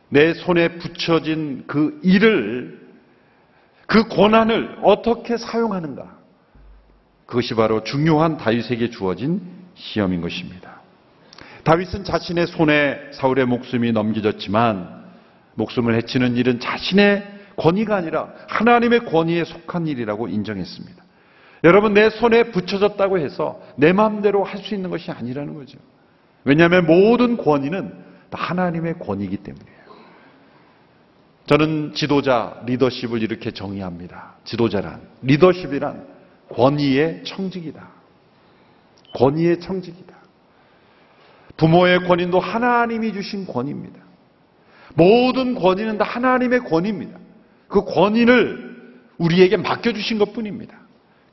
내 0.09 0.33
손에 0.33 0.77
붙여진 0.77 1.63
그 1.67 1.99
일을 2.03 2.80
그 3.91 4.05
고난을 4.05 4.77
어떻게 4.83 5.35
사용하는가? 5.35 6.17
그것이 7.25 7.55
바로 7.55 7.83
중요한 7.83 8.37
다윗에게 8.37 8.89
주어진 8.89 9.41
시험인 9.75 10.21
것입니다. 10.21 10.79
다윗은 11.65 12.05
자신의 12.05 12.47
손에 12.47 12.97
사울의 13.11 13.47
목숨이 13.47 13.91
넘겨졌지만 13.91 15.03
목숨을 15.55 15.95
해치는 15.95 16.37
일은 16.37 16.61
자신의 16.61 17.39
권위가 17.57 17.97
아니라 17.97 18.29
하나님의 18.47 19.07
권위에 19.07 19.43
속한 19.43 19.87
일이라고 19.87 20.29
인정했습니다. 20.29 21.03
여러분 21.65 21.93
내 21.93 22.09
손에 22.09 22.45
붙여졌다고 22.45 23.19
해서 23.19 23.61
내 23.75 23.91
마음대로 23.91 24.45
할 24.45 24.61
수 24.61 24.73
있는 24.73 24.89
것이 24.89 25.11
아니라는 25.11 25.53
거죠. 25.53 25.77
왜냐하면 26.45 26.85
모든 26.85 27.35
권위는 27.35 27.93
하나님의 28.31 28.99
권위이기 28.99 29.35
때문이에요. 29.35 29.70
저는 31.51 31.91
지도자, 31.93 32.61
리더십을 32.65 33.21
이렇게 33.21 33.51
정의합니다. 33.51 34.35
지도자란, 34.45 35.01
리더십이란 35.21 36.07
권위의 36.47 37.25
청직이다. 37.25 37.89
권위의 39.13 39.59
청직이다. 39.59 40.15
부모의 41.57 42.07
권위도 42.07 42.39
하나님이 42.39 43.11
주신 43.11 43.45
권위입니다. 43.45 43.99
모든 44.95 45.53
권위는 45.55 45.97
다 45.97 46.05
하나님의 46.05 46.61
권위입니다. 46.61 47.19
그 47.67 47.83
권위를 47.83 49.01
우리에게 49.17 49.57
맡겨주신 49.57 50.19
것 50.19 50.31
뿐입니다. 50.31 50.73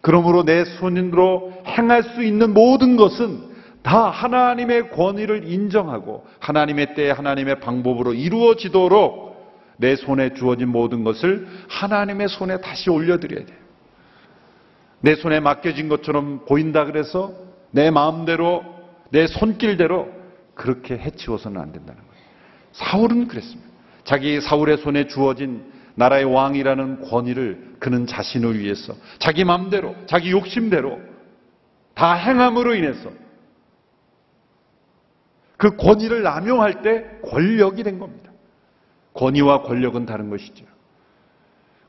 그러므로 0.01 0.43
내 0.45 0.65
손으로 0.65 1.63
행할 1.65 2.03
수 2.03 2.25
있는 2.25 2.55
모든 2.55 2.97
것은 2.97 3.51
다 3.83 4.11
하나님의 4.11 4.91
권위를 4.91 5.49
인정하고 5.49 6.27
하나님의 6.41 6.97
때에 6.97 7.13
하나님의 7.13 7.61
방법으로 7.61 8.15
이루어지도록 8.15 9.28
내 9.79 9.97
손에 9.97 10.35
주어진 10.35 10.69
모든 10.69 11.05
것을 11.05 11.49
하나님의 11.69 12.29
손에 12.29 12.61
다시 12.61 12.91
올려드려야 12.91 13.47
돼요. 13.47 13.57
내 15.01 15.15
손에 15.15 15.41
맡겨진 15.41 15.89
것처럼 15.89 16.45
보인다 16.47 16.85
그래서 16.85 17.33
내 17.71 17.91
마음대로 17.91 18.65
내 19.11 19.27
손길대로 19.27 20.13
그렇게 20.55 20.99
해치워서는 20.99 21.61
안 21.61 21.73
된다는 21.73 22.01
거예요. 22.01 22.23
사울은 22.73 23.29
그랬습니다. 23.29 23.69
자기 24.05 24.41
사울의 24.41 24.79
손에 24.79 25.07
주어진 25.07 25.73
나라의 25.95 26.25
왕이라는 26.25 27.03
권위를 27.03 27.77
그는 27.79 28.07
자신을 28.07 28.59
위해서 28.59 28.95
자기 29.19 29.45
마음대로 29.45 29.95
자기 30.07 30.31
욕심대로 30.31 31.01
다 31.95 32.15
행함으로 32.15 32.75
인해서 32.75 33.11
그 35.57 35.77
권위를 35.77 36.23
남용할 36.23 36.83
때 36.83 37.05
권력이 37.25 37.83
된 37.83 37.99
겁니다. 37.99 38.28
권위와 39.19 39.63
권력은 39.63 40.07
다른 40.07 40.31
것이죠. 40.31 40.65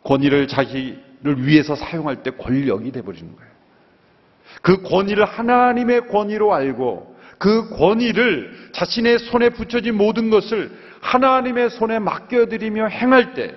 권위를 0.03 0.47
자기를 0.47 1.45
위해서 1.45 1.75
사용할 1.75 2.23
때 2.23 2.31
권력이 2.31 2.91
돼버리는 2.91 3.35
거예요. 3.35 3.51
그 4.63 4.81
권위를 4.81 5.25
하나님의 5.25 6.07
권위로 6.07 6.53
알고 6.53 7.15
그 7.37 7.69
권위를 7.77 8.71
자신의 8.73 9.19
손에 9.19 9.49
붙여진 9.49 9.95
모든 9.95 10.31
것을 10.31 10.75
하나님의 11.01 11.69
손에 11.69 11.99
맡겨드리며 11.99 12.87
행할 12.87 13.35
때 13.35 13.55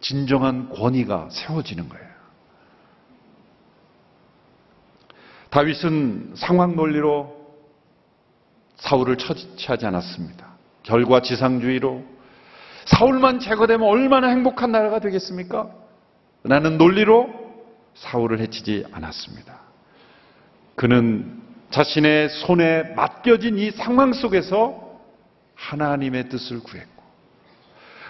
진정한 0.00 0.68
권위가 0.68 1.30
세워지는 1.30 1.88
거예요. 1.88 2.06
다윗은 5.48 6.34
상황 6.36 6.76
논리로 6.76 7.34
사울을 8.76 9.16
처치하지 9.16 9.86
않았습니다. 9.86 10.46
결과 10.82 11.22
지상주의로 11.22 12.17
사울만 12.88 13.40
제거되면 13.40 13.86
얼마나 13.86 14.28
행복한 14.28 14.72
나라가 14.72 14.98
되겠습니까? 14.98 15.70
라는 16.44 16.78
논리로 16.78 17.28
사울을 17.94 18.40
해치지 18.40 18.86
않았습니다. 18.92 19.58
그는 20.74 21.42
자신의 21.70 22.30
손에 22.30 22.94
맡겨진 22.94 23.58
이 23.58 23.70
상황 23.72 24.12
속에서 24.12 25.00
하나님의 25.54 26.28
뜻을 26.28 26.60
구했고 26.60 27.02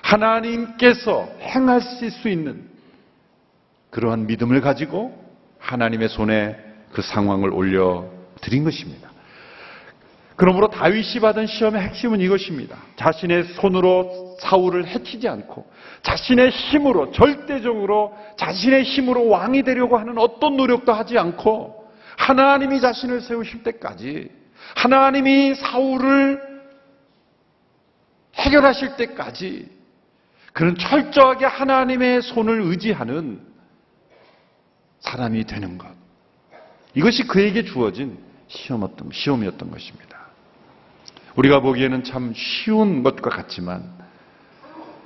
하나님께서 0.02 1.28
행하실 1.40 2.10
수 2.10 2.28
있는 2.28 2.68
그러한 3.90 4.26
믿음을 4.26 4.60
가지고 4.60 5.18
하나님의 5.58 6.08
손에 6.08 6.56
그 6.92 7.02
상황을 7.02 7.52
올려 7.52 8.06
드린 8.40 8.64
것입니다. 8.64 9.07
그러므로 10.38 10.68
다윗이 10.68 11.18
받은 11.20 11.48
시험의 11.48 11.82
핵심은 11.82 12.20
이것입니다. 12.20 12.78
자신의 12.94 13.42
손으로 13.54 14.36
사울을 14.40 14.86
해치지 14.86 15.26
않고 15.26 15.68
자신의 16.02 16.50
힘으로 16.50 17.10
절대적으로 17.10 18.16
자신의 18.36 18.84
힘으로 18.84 19.26
왕이 19.26 19.64
되려고 19.64 19.98
하는 19.98 20.16
어떤 20.16 20.56
노력도 20.56 20.92
하지 20.92 21.18
않고 21.18 21.90
하나님이 22.16 22.80
자신을 22.80 23.20
세우실 23.20 23.64
때까지 23.64 24.30
하나님이 24.76 25.56
사울을 25.56 26.40
해결하실 28.36 28.96
때까지 28.96 29.68
그는 30.52 30.76
철저하게 30.76 31.46
하나님의 31.46 32.22
손을 32.22 32.60
의지하는 32.60 33.40
사람이 35.00 35.44
되는 35.46 35.78
것. 35.78 35.88
이것이 36.94 37.24
그에게 37.24 37.64
주어진 37.64 38.18
시험이었던 38.46 39.68
것입니다. 39.72 40.17
우리가 41.38 41.60
보기에는 41.60 42.02
참 42.02 42.32
쉬운 42.34 43.04
것과 43.04 43.30
같지만 43.30 43.84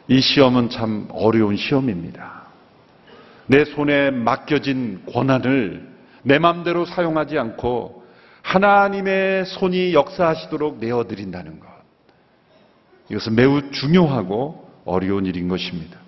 이 0.09 0.21
시험은 0.21 0.71
참 0.71 1.07
어려운 1.12 1.57
시험입니다. 1.57 2.45
내 3.47 3.66
손에 3.66 4.11
맡겨진 4.11 5.05
권한을 5.12 5.87
내 6.23 6.38
마음대로 6.38 6.87
사용하지 6.87 7.38
않고 7.38 8.07
하나님의 8.40 9.45
손이 9.45 9.92
역사하시도록 9.92 10.79
내어드린다는 10.79 11.61
것. 11.61 11.66
이것은 13.11 13.35
매우 13.35 13.71
중요하고 13.71 14.71
어려운 14.87 15.27
일인 15.27 15.49
것입니다. 15.49 15.99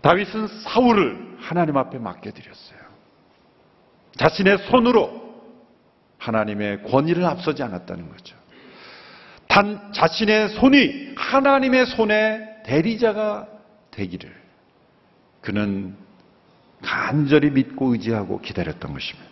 다윗은 0.00 0.46
사울을 0.62 1.38
하나님 1.40 1.76
앞에 1.76 1.98
맡겨드렸어요. 1.98 2.78
자신의 4.16 4.58
손으로 4.70 5.22
하나님의 6.18 6.84
권위를 6.84 7.24
앞서지 7.24 7.64
않았다는 7.64 8.08
거죠. 8.08 8.41
단 9.52 9.92
자신의 9.92 10.48
손이 10.48 11.12
하나님의 11.14 11.84
손에 11.84 12.62
대리자가 12.64 13.46
되기를 13.90 14.32
그는 15.42 15.94
간절히 16.82 17.50
믿고 17.50 17.92
의지하고 17.92 18.40
기다렸던 18.40 18.94
것입니다. 18.94 19.30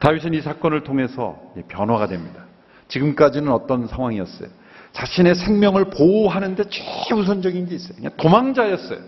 다윗은 0.00 0.34
이 0.34 0.42
사건을 0.42 0.84
통해서 0.84 1.40
변화가 1.68 2.08
됩니다. 2.08 2.44
지금까지는 2.88 3.50
어떤 3.50 3.88
상황이었어요? 3.88 4.50
자신의 4.92 5.34
생명을 5.34 5.86
보호하는데 5.86 6.64
최우선적인 6.68 7.70
게 7.70 7.76
있어요. 7.76 7.96
그냥 7.96 8.12
도망자였어요. 8.18 8.98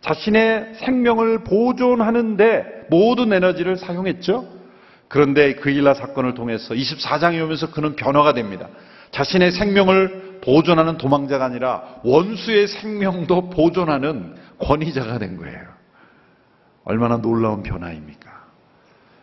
자신의 0.00 0.74
생명을 0.76 1.42
보존하는데 1.42 2.86
모든 2.88 3.32
에너지를 3.32 3.78
사용했죠. 3.78 4.46
그런데 5.08 5.56
그 5.56 5.70
일라 5.70 5.94
사건을 5.94 6.34
통해서 6.34 6.72
24장에 6.72 7.42
오면서 7.42 7.72
그는 7.72 7.96
변화가 7.96 8.32
됩니다. 8.34 8.68
자신의 9.14 9.52
생명을 9.52 10.40
보존하는 10.42 10.98
도망자가 10.98 11.44
아니라 11.44 11.84
원수의 12.02 12.66
생명도 12.66 13.48
보존하는 13.50 14.34
권위자가 14.58 15.18
된 15.18 15.36
거예요. 15.36 15.60
얼마나 16.84 17.16
놀라운 17.18 17.62
변화입니까? 17.62 18.28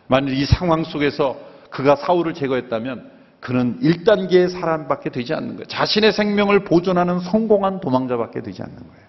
만일 0.08 0.34
이 0.34 0.46
상황 0.46 0.82
속에서 0.82 1.38
그가 1.70 1.96
사울을 1.96 2.32
제거했다면 2.32 3.10
그는 3.40 3.78
1단계의 3.80 4.48
사람밖에 4.48 5.10
되지 5.10 5.34
않는 5.34 5.56
거예요. 5.56 5.64
자신의 5.66 6.12
생명을 6.12 6.64
보존하는 6.64 7.20
성공한 7.20 7.80
도망자밖에 7.80 8.40
되지 8.40 8.62
않는 8.62 8.76
거예요. 8.76 9.02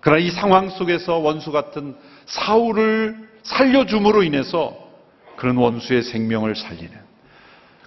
그러나 0.00 0.20
이 0.20 0.30
상황 0.30 0.68
속에서 0.68 1.18
원수 1.18 1.52
같은 1.52 1.94
사울을 2.26 3.28
살려줌으로 3.44 4.24
인해서 4.24 4.76
그런 5.36 5.56
원수의 5.56 6.02
생명을 6.02 6.56
살리는 6.56 7.03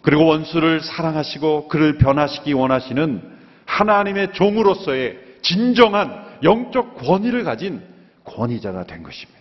그리고 0.01 0.25
원수를 0.25 0.81
사랑하시고 0.81 1.67
그를 1.67 1.97
변화시키기 1.97 2.53
원하시는 2.53 3.37
하나님의 3.65 4.33
종으로서의 4.33 5.19
진정한 5.41 6.25
영적 6.43 6.97
권위를 6.97 7.43
가진 7.43 7.83
권위자가 8.23 8.85
된 8.85 9.03
것입니다. 9.03 9.37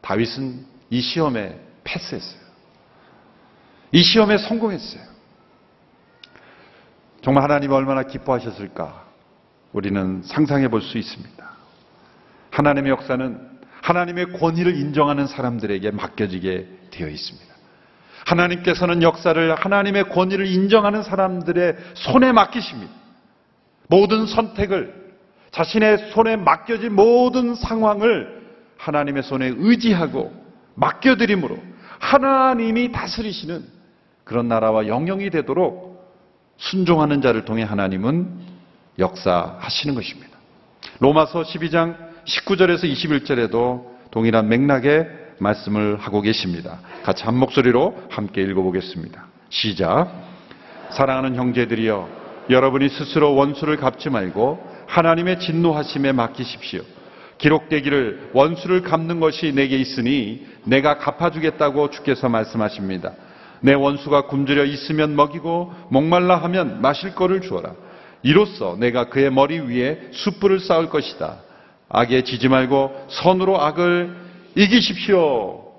다윗은 0.00 0.66
이 0.90 1.00
시험에 1.00 1.58
패스했어요. 1.84 2.42
이 3.92 4.02
시험에 4.02 4.38
성공했어요. 4.38 5.02
정말 7.22 7.44
하나님 7.44 7.70
얼마나 7.72 8.02
기뻐하셨을까 8.02 9.04
우리는 9.72 10.22
상상해 10.24 10.68
볼 10.68 10.82
수 10.82 10.98
있습니다. 10.98 11.50
하나님의 12.50 12.90
역사는 12.90 13.50
하나님의 13.80 14.32
권위를 14.32 14.76
인정하는 14.76 15.26
사람들에게 15.26 15.90
맡겨지게 15.92 16.68
되어 16.90 17.08
있습니다. 17.08 17.51
하나님께서는 18.26 19.02
역사를 19.02 19.54
하나님의 19.54 20.08
권위를 20.08 20.46
인정하는 20.46 21.02
사람들의 21.02 21.76
손에 21.94 22.32
맡기십니다. 22.32 22.92
모든 23.88 24.26
선택을 24.26 25.02
자신의 25.50 26.10
손에 26.12 26.36
맡겨진 26.36 26.94
모든 26.94 27.54
상황을 27.54 28.42
하나님의 28.78 29.22
손에 29.22 29.52
의지하고 29.56 30.32
맡겨드림으로 30.74 31.58
하나님이 31.98 32.90
다스리시는 32.92 33.64
그런 34.24 34.48
나라와 34.48 34.86
영영이 34.86 35.30
되도록 35.30 35.92
순종하는 36.56 37.20
자를 37.20 37.44
통해 37.44 37.62
하나님은 37.62 38.40
역사하시는 38.98 39.94
것입니다. 39.94 40.30
로마서 41.00 41.42
12장 41.42 41.96
19절에서 42.24 42.84
21절에도 42.84 43.84
동일한 44.10 44.48
맥락의 44.48 45.21
말씀을 45.38 45.96
하고 45.96 46.20
계십니다. 46.20 46.78
같이 47.02 47.24
한 47.24 47.36
목소리로 47.36 47.94
함께 48.10 48.42
읽어보겠습니다. 48.42 49.24
시작. 49.50 50.12
사랑하는 50.90 51.36
형제들이여, 51.36 52.08
여러분이 52.50 52.88
스스로 52.88 53.34
원수를 53.34 53.76
갚지 53.76 54.10
말고 54.10 54.72
하나님의 54.86 55.40
진노하심에 55.40 56.12
맡기십시오. 56.12 56.82
기록되기를 57.38 58.30
원수를 58.34 58.82
갚는 58.82 59.18
것이 59.18 59.52
내게 59.52 59.76
있으니 59.76 60.46
내가 60.64 60.98
갚아주겠다고 60.98 61.90
주께서 61.90 62.28
말씀하십니다. 62.28 63.12
내 63.60 63.74
원수가 63.74 64.26
굶주려 64.26 64.64
있으면 64.64 65.16
먹이고 65.16 65.72
목말라 65.88 66.36
하면 66.36 66.80
마실 66.82 67.14
거를 67.14 67.40
주어라. 67.40 67.74
이로써 68.22 68.76
내가 68.78 69.08
그의 69.08 69.30
머리 69.30 69.58
위에 69.58 70.08
숯불을 70.12 70.60
쌓을 70.60 70.88
것이다. 70.88 71.38
악에 71.88 72.22
지지 72.22 72.48
말고 72.48 73.06
선으로 73.08 73.60
악을 73.60 74.21
이기십시오. 74.54 75.72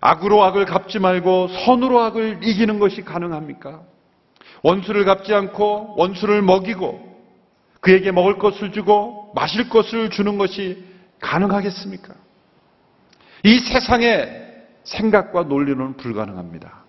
악으로 0.00 0.42
악을 0.44 0.66
갚지 0.66 0.98
말고 0.98 1.48
선으로 1.48 2.00
악을 2.00 2.40
이기는 2.42 2.78
것이 2.78 3.02
가능합니까? 3.02 3.82
원수를 4.62 5.04
갚지 5.04 5.34
않고 5.34 5.94
원수를 5.96 6.42
먹이고 6.42 7.16
그에게 7.80 8.12
먹을 8.12 8.38
것을 8.38 8.72
주고 8.72 9.32
마실 9.34 9.68
것을 9.68 10.10
주는 10.10 10.38
것이 10.38 10.84
가능하겠습니까? 11.20 12.14
이 13.44 13.58
세상의 13.58 14.44
생각과 14.84 15.44
논리는 15.44 15.96
불가능합니다. 15.96 16.84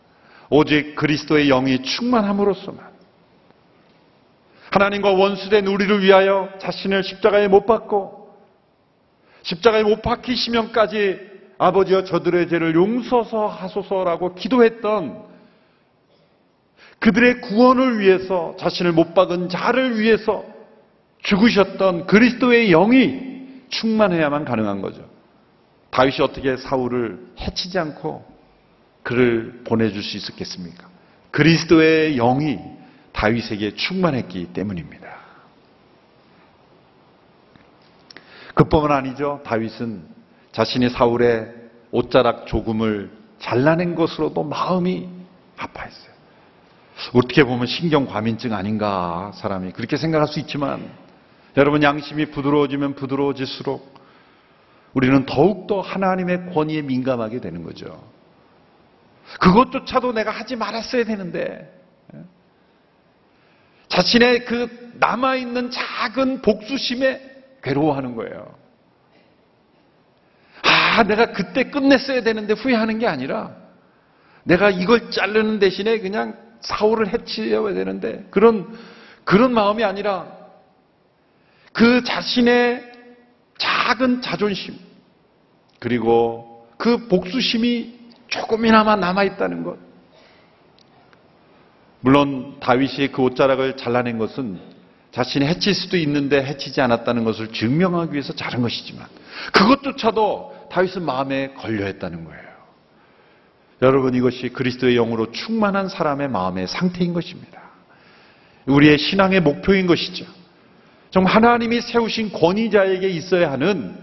오직 0.49 0.95
그리스도의 0.95 1.47
영이 1.47 1.83
충만함으로써만 1.83 2.85
하나님과 4.71 5.11
원수된 5.11 5.67
우리를 5.67 6.03
위하여 6.03 6.49
자신을 6.59 7.03
십자가에 7.03 7.47
못 7.47 7.65
박고 7.65 8.26
십자가에 9.47 9.83
못 9.83 10.01
박히시면까지 10.01 11.19
아버지여 11.57 12.03
저들의 12.03 12.49
죄를 12.49 12.75
용서서 12.75 13.47
하소서라고 13.47 14.35
기도했던 14.35 15.25
그들의 16.99 17.41
구원을 17.41 17.99
위해서 17.99 18.55
자신을 18.59 18.91
못 18.91 19.13
박은 19.13 19.47
자를 19.49 19.99
위해서 19.99 20.43
죽으셨던 21.23 22.07
그리스도의 22.07 22.69
영이 22.69 23.27
충만해야만 23.69 24.43
가능한 24.45 24.81
거죠. 24.81 25.07
다윗이 25.91 26.17
어떻게 26.21 26.57
사울을 26.57 27.19
해치지 27.39 27.79
않고 27.79 28.25
그를 29.03 29.61
보내줄 29.63 30.03
수 30.03 30.17
있었겠습니까? 30.17 30.89
그리스도의 31.31 32.17
영이 32.17 32.59
다윗에게 33.13 33.75
충만했기 33.75 34.47
때문입니다. 34.53 35.16
그뿐만 38.57 38.91
아니죠. 38.91 39.41
다윗은 39.45 40.03
자신이 40.51 40.89
사울의 40.89 41.53
옷자락 41.91 42.47
조금을 42.47 43.11
잘라낸 43.39 43.93
것으로도 43.93 44.43
마음이 44.43 45.07
아파했어요. 45.57 46.11
어떻게 47.13 47.43
보면 47.43 47.67
신경 47.67 48.07
과민증 48.07 48.53
아닌가 48.53 49.31
사람이 49.35 49.73
그렇게 49.73 49.95
생각할 49.95 50.27
수 50.27 50.39
있지만 50.39 50.89
여러분 51.55 51.83
양심이 51.83 52.31
부드러워지면 52.31 52.95
부드러워질수록 52.95 53.95
우리는 54.93 55.25
더욱더 55.27 55.81
하나님의 55.81 56.51
권위에 56.51 56.81
민감하게 56.81 57.39
되는 57.39 57.63
거죠. 57.63 58.03
그것조차도 59.39 60.13
내가 60.13 60.31
하지 60.31 60.55
말았어야 60.55 61.03
되는데 61.03 61.71
자신의 63.89 64.45
그 64.45 64.93
남아있는 64.95 65.69
작은 65.69 66.41
복수심에 66.41 67.36
괴로워하는 67.67 68.15
거예요. 68.15 68.55
아, 70.63 71.03
내가 71.03 71.31
그때 71.31 71.69
끝냈어야 71.69 72.23
되는데 72.23 72.53
후회하는 72.53 72.97
게 72.99 73.07
아니라 73.07 73.55
내가 74.43 74.69
이걸 74.69 75.11
자르는 75.11 75.59
대신에 75.59 75.99
그냥 75.99 76.37
사울을 76.61 77.13
해치려야 77.13 77.73
되는데 77.73 78.25
그런 78.31 78.67
그런 79.23 79.53
마음이 79.53 79.83
아니라 79.83 80.25
그 81.73 82.03
자신의 82.03 82.83
작은 83.57 84.21
자존심 84.21 84.75
그리고 85.79 86.67
그 86.77 87.07
복수심이 87.07 87.97
조금이나마 88.27 88.95
남아 88.95 89.23
있다는 89.23 89.63
것. 89.63 89.77
물론 91.99 92.57
다윗이 92.59 93.11
그 93.11 93.21
옷자락을 93.21 93.77
잘라낸 93.77 94.17
것은 94.17 94.76
자신이 95.17 95.47
해칠 95.47 95.73
수도 95.73 95.97
있는데 95.97 96.45
해치지 96.45 96.79
않았다는 96.79 97.23
것을 97.23 97.51
증명하기 97.51 98.13
위해서 98.13 98.33
자른 98.33 98.61
것이지만 98.61 99.07
그것조차도 99.51 100.67
다윗은 100.69 101.01
마음에 101.01 101.53
걸려 101.53 101.85
했다는 101.85 102.23
거예요. 102.23 102.47
여러분 103.81 104.13
이것이 104.13 104.49
그리스도의 104.49 104.93
영으로 104.93 105.31
충만한 105.31 105.89
사람의 105.89 106.27
마음의 106.29 106.67
상태인 106.67 107.13
것입니다. 107.13 107.59
우리의 108.67 108.99
신앙의 108.99 109.41
목표인 109.41 109.87
것이죠. 109.87 110.23
정말 111.09 111.33
하나님이 111.33 111.81
세우신 111.81 112.31
권위자에게 112.31 113.09
있어야 113.09 113.51
하는 113.51 113.97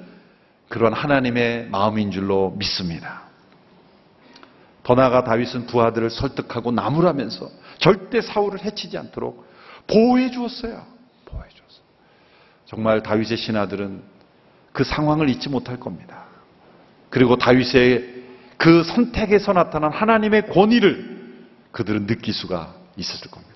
그런 0.69 0.93
하나님의 0.93 1.69
마음인 1.69 2.11
줄로 2.11 2.57
믿습니다. 2.59 3.23
더 4.83 4.97
나아가 4.97 5.23
다윗은 5.23 5.69
부하들을 5.69 6.11
설득하고 6.11 6.73
나무라면서 6.73 7.51
절대 7.79 8.21
사울을 8.21 8.65
해치지 8.65 8.99
않도록 8.99 9.47
보호해 9.87 10.33
주었어요. 10.33 10.94
정말 12.75 13.05
다윗의 13.05 13.37
신하들은 13.37 14.03
그 14.73 14.83
상황을 14.83 15.29
잊지 15.29 15.49
못할 15.49 15.79
겁니다. 15.79 16.25
그리고 17.09 17.37
다윗의 17.37 18.25
그 18.57 18.83
선택에서 18.83 19.53
나타난 19.53 19.93
하나님의 19.93 20.49
권위를 20.49 21.37
그들은 21.71 22.09
느낄 22.09 22.35
수가 22.35 22.75
있었을 22.97 23.31
겁니다. 23.31 23.55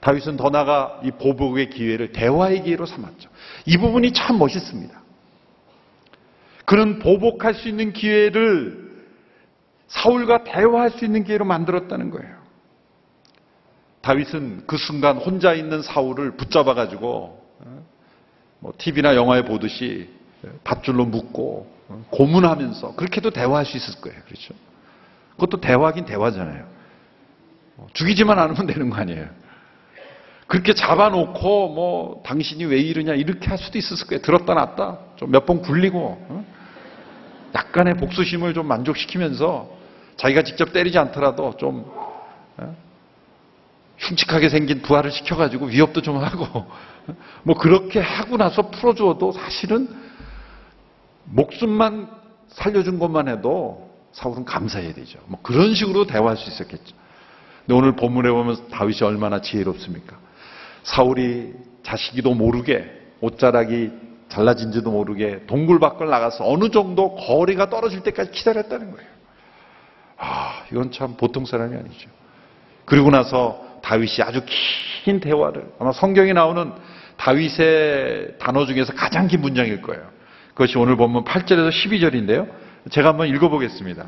다윗은 0.00 0.36
더 0.36 0.50
나아가 0.50 1.00
이 1.02 1.10
보복의 1.10 1.70
기회를 1.70 2.12
대화의 2.12 2.62
기회로 2.62 2.86
삼았죠. 2.86 3.28
이 3.66 3.76
부분이 3.76 4.12
참 4.12 4.38
멋있습니다. 4.38 5.02
그는 6.64 7.00
보복할 7.00 7.54
수 7.54 7.68
있는 7.68 7.92
기회를 7.92 9.04
사울과 9.88 10.44
대화할 10.44 10.90
수 10.90 11.04
있는 11.04 11.24
기회로 11.24 11.44
만들었다는 11.44 12.10
거예요. 12.10 12.38
다윗은 14.02 14.64
그 14.68 14.76
순간 14.76 15.16
혼자 15.16 15.54
있는 15.54 15.82
사울을 15.82 16.36
붙잡아 16.36 16.74
가지고 16.74 17.37
뭐 18.60 18.72
TV나 18.76 19.14
영화에 19.14 19.42
보듯이 19.42 20.08
밧줄로 20.64 21.04
묶고 21.04 21.78
고문하면서 22.10 22.94
그렇게도 22.96 23.30
대화할 23.30 23.64
수 23.64 23.76
있을 23.76 24.00
거예요. 24.00 24.20
그렇죠? 24.26 24.54
그것도 25.32 25.60
대화긴 25.60 26.04
대화잖아요. 26.04 26.66
죽이지만 27.92 28.38
않으면 28.38 28.66
되는 28.66 28.90
거 28.90 28.96
아니에요. 28.96 29.26
그렇게 30.48 30.74
잡아놓고 30.74 31.68
뭐 31.68 32.22
당신이 32.24 32.64
왜 32.64 32.78
이러냐 32.80 33.14
이렇게 33.14 33.48
할 33.48 33.58
수도 33.58 33.78
있었을 33.78 34.06
거예요. 34.06 34.22
들었다 34.22 34.54
놨다 34.54 34.98
좀 35.16 35.30
몇 35.30 35.44
번 35.46 35.60
굴리고 35.62 36.26
어? 36.28 36.44
약간의 37.54 37.94
복수심을 37.94 38.54
좀 38.54 38.66
만족시키면서 38.66 39.70
자기가 40.16 40.42
직접 40.42 40.72
때리지 40.72 40.98
않더라도 40.98 41.56
좀 41.58 41.84
어? 42.56 42.76
흉측하게 43.98 44.48
생긴 44.48 44.82
부하를 44.82 45.10
시켜가지고 45.10 45.66
위협도 45.66 46.02
좀 46.02 46.18
하고 46.18 46.66
뭐 47.42 47.56
그렇게 47.56 48.00
하고 48.00 48.36
나서 48.36 48.70
풀어주어도 48.70 49.32
사실은 49.32 49.88
목숨만 51.24 52.08
살려준 52.48 52.98
것만 52.98 53.28
해도 53.28 53.90
사울은 54.12 54.44
감사해야 54.44 54.94
되죠. 54.94 55.18
뭐 55.26 55.38
그런 55.42 55.74
식으로 55.74 56.06
대화할 56.06 56.36
수 56.36 56.48
있었겠죠. 56.48 56.96
근데 57.66 57.74
오늘 57.74 57.94
본문에 57.96 58.30
보면 58.30 58.68
다윗이 58.70 59.02
얼마나 59.02 59.40
지혜롭습니까? 59.40 60.16
사울이 60.82 61.52
자식이도 61.82 62.34
모르게 62.34 62.90
옷자락이 63.20 63.90
잘라진지도 64.28 64.90
모르게 64.90 65.44
동굴 65.46 65.78
밖을 65.78 66.08
나가서 66.08 66.48
어느 66.48 66.70
정도 66.70 67.14
거리가 67.14 67.70
떨어질 67.70 68.02
때까지 68.02 68.30
기다렸다는 68.30 68.90
거예요. 68.90 69.08
아, 70.18 70.64
이건 70.70 70.90
참 70.90 71.16
보통 71.16 71.44
사람이 71.44 71.76
아니죠. 71.76 72.10
그리고 72.84 73.10
나서 73.10 73.62
다윗이 73.82 74.22
아주 74.22 74.42
긴 75.04 75.20
대화를 75.20 75.72
아마 75.78 75.92
성경에 75.92 76.32
나오는 76.32 76.72
다윗의 77.18 78.36
단어 78.38 78.64
중에서 78.64 78.94
가장 78.94 79.26
긴 79.26 79.40
문장일 79.42 79.82
거예요. 79.82 80.02
그것이 80.50 80.78
오늘 80.78 80.96
보면 80.96 81.24
8절에서 81.24 81.70
12절인데요. 81.70 82.48
제가 82.90 83.10
한번 83.10 83.28
읽어보겠습니다. 83.28 84.06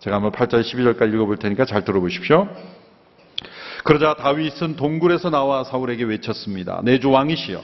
제가 0.00 0.16
한번 0.16 0.32
8절 0.32 0.62
12절까지 0.62 1.14
읽어볼 1.14 1.36
테니까 1.36 1.64
잘 1.64 1.84
들어보십시오. 1.84 2.48
그러자 3.84 4.14
다윗은 4.14 4.76
동굴에서 4.76 5.30
나와 5.30 5.64
사울에게 5.64 6.04
외쳤습니다. 6.04 6.80
내 6.82 6.98
주 6.98 7.10
왕이시여. 7.10 7.62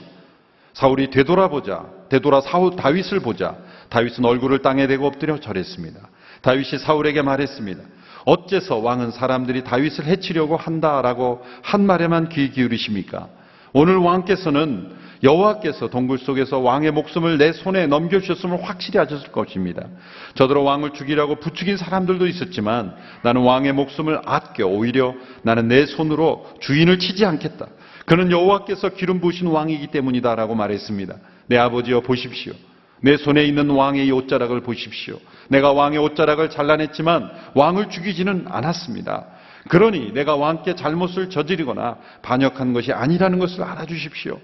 사울이 0.73 1.09
되돌아보자. 1.09 1.85
되돌아 2.09 2.41
사울 2.41 2.75
다윗을 2.75 3.19
보자. 3.19 3.57
다윗은 3.89 4.25
얼굴을 4.25 4.59
땅에 4.59 4.87
대고 4.87 5.05
엎드려 5.05 5.39
절했습니다. 5.39 5.99
다윗이 6.41 6.79
사울에게 6.79 7.21
말했습니다. 7.21 7.81
어째서 8.25 8.77
왕은 8.77 9.11
사람들이 9.11 9.63
다윗을 9.63 10.05
해치려고 10.05 10.55
한다라고 10.55 11.43
한 11.61 11.85
말에만 11.85 12.29
귀 12.29 12.49
기울이십니까? 12.51 13.27
오늘 13.73 13.97
왕께서는 13.97 15.03
여호와께서 15.23 15.89
동굴 15.89 16.19
속에서 16.19 16.59
왕의 16.59 16.91
목숨을 16.91 17.37
내 17.37 17.53
손에 17.53 17.87
넘겨주셨음을 17.87 18.63
확실히 18.63 18.99
하셨을 18.99 19.31
것입니다. 19.31 19.87
저더러 20.35 20.61
왕을 20.61 20.91
죽이려고 20.91 21.35
부추긴 21.35 21.77
사람들도 21.77 22.27
있었지만 22.27 22.93
나는 23.23 23.41
왕의 23.41 23.73
목숨을 23.73 24.19
아껴 24.25 24.67
오히려 24.67 25.15
나는 25.41 25.69
내 25.69 25.85
손으로 25.85 26.45
주인을 26.59 26.99
치지 26.99 27.25
않겠다. 27.25 27.67
그는 28.05 28.31
여호와께서 28.31 28.89
기름 28.89 29.21
부으신 29.21 29.47
왕이기 29.47 29.87
때문이다라고 29.87 30.55
말했습니다. 30.55 31.15
내 31.47 31.57
아버지여 31.57 32.01
보십시오. 32.01 32.53
내 33.01 33.17
손에 33.17 33.43
있는 33.45 33.69
왕의 33.69 34.07
이 34.07 34.11
옷자락을 34.11 34.61
보십시오. 34.61 35.19
내가 35.47 35.71
왕의 35.71 35.99
옷자락을 35.99 36.49
잘라냈지만 36.49 37.31
왕을 37.53 37.89
죽이지는 37.89 38.45
않았습니다. 38.49 39.25
그러니 39.69 40.13
내가 40.13 40.35
왕께 40.35 40.75
잘못을 40.75 41.29
저지르거나 41.29 41.97
반역한 42.21 42.73
것이 42.73 42.91
아니라는 42.91 43.39
것을 43.39 43.63
알아주십시오. 43.63 44.39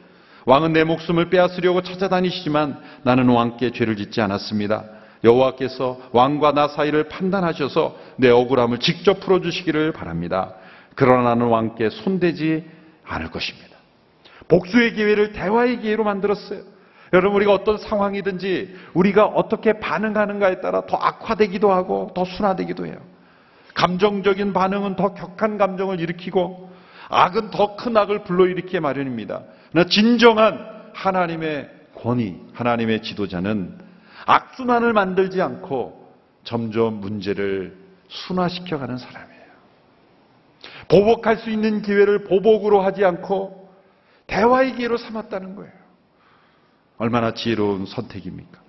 왕은 0.46 0.74
내 0.74 0.84
목숨을 0.84 1.30
빼앗으려고 1.30 1.82
찾아다니시지만 1.82 2.80
나는 3.04 3.28
왕께 3.30 3.72
죄를 3.72 3.98
짓지 3.98 4.22
않았습니다. 4.22 4.86
여호와께서 5.24 6.00
왕과 6.12 6.54
나 6.54 6.68
사이를 6.70 7.10
판단하셔서 7.10 7.98
내 8.16 8.30
억울함을 8.30 8.80
직접 8.80 9.20
풀어주시기를 9.20 9.92
바랍니다. 9.92 10.54
그러나 10.96 11.30
나는 11.30 11.48
왕께 11.48 11.90
손대지 11.90 12.66
않을 13.06 13.32
것입니다. 13.32 13.70
복수의 14.48 14.94
기회를 14.94 15.34
대화의 15.34 15.82
기회로 15.82 16.04
만들었어요. 16.04 16.62
여러분 17.12 17.36
우리가 17.38 17.54
어떤 17.54 17.78
상황이든지 17.78 18.76
우리가 18.94 19.26
어떻게 19.26 19.74
반응하는가에 19.74 20.62
따라 20.62 20.86
더 20.86 20.96
악화되기도 20.98 21.72
하고 21.72 22.12
더 22.16 22.24
순화되기도 22.24 22.86
해요. 22.86 22.98
감정적인 23.80 24.52
반응은 24.52 24.98
더 24.98 25.14
격한 25.14 25.58
감정을 25.58 26.02
일으키고 26.02 26.70
악은 27.08 27.50
더 27.50 27.78
큰 27.78 27.96
악을 27.96 28.24
불러일으키게 28.26 28.82
마련입니다. 28.82 29.44
그러나 29.72 29.90
진정한 29.90 30.92
하나님의 30.94 31.70
권위, 31.96 32.36
하나님의 32.54 33.02
지도자는 33.04 33.80
악순환을 34.26 34.92
만들지 34.92 35.42
않고 35.42 36.14
점점 36.44 36.96
문제를 36.96 37.78
순화시켜가는 38.10 38.98
사람이에요. 38.98 39.40
보복할 40.90 41.38
수 41.38 41.50
있는 41.50 41.82
기회를 41.82 42.26
보복으로 42.26 42.82
하지 42.82 43.06
않고 43.06 43.70
대화의 44.28 44.76
기회로 44.76 44.98
삼았다는 44.98 45.56
거예요. 45.56 45.72
얼마나 46.98 47.34
지혜로운 47.34 47.86
선택입니까? 47.86 48.60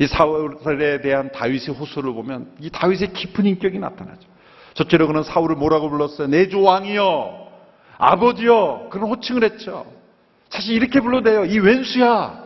이 0.00 0.06
사울에 0.06 1.00
대한 1.00 1.32
다윗의 1.32 1.74
호소를 1.76 2.12
보면 2.12 2.56
이 2.60 2.68
다윗의 2.68 3.14
깊은 3.14 3.46
인격이 3.46 3.78
나타나죠. 3.78 4.33
첫째로 4.74 5.06
그는 5.06 5.22
사울을 5.22 5.56
뭐라고 5.56 5.88
불렀어요? 5.88 6.26
내주 6.28 6.60
왕이여, 6.60 7.48
아버지여, 7.98 8.88
그런 8.90 9.08
호칭을 9.08 9.44
했죠. 9.44 9.86
사실 10.50 10.74
이렇게 10.74 11.00
불러도 11.00 11.30
돼요. 11.30 11.44
이 11.44 11.58
왼수야. 11.58 12.44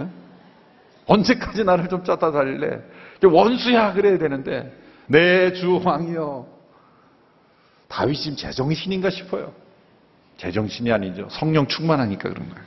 에? 0.00 0.06
언제까지 1.06 1.64
나를 1.64 1.88
좀 1.88 2.04
쫓아 2.04 2.30
다닐래? 2.30 2.80
원수야 3.24 3.92
그래야 3.92 4.18
되는데 4.18 4.76
내 5.06 5.52
주 5.52 5.80
왕이여. 5.84 6.46
다윗이 7.88 8.16
지금 8.16 8.36
제정신인가 8.36 9.10
싶어요. 9.10 9.52
제정신이 10.38 10.90
아니죠. 10.90 11.28
성령 11.30 11.66
충만하니까 11.66 12.28
그런 12.30 12.48
거예요. 12.48 12.64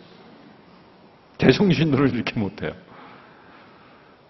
제정신으로 1.39 2.07
이렇게 2.07 2.39
못해요. 2.39 2.73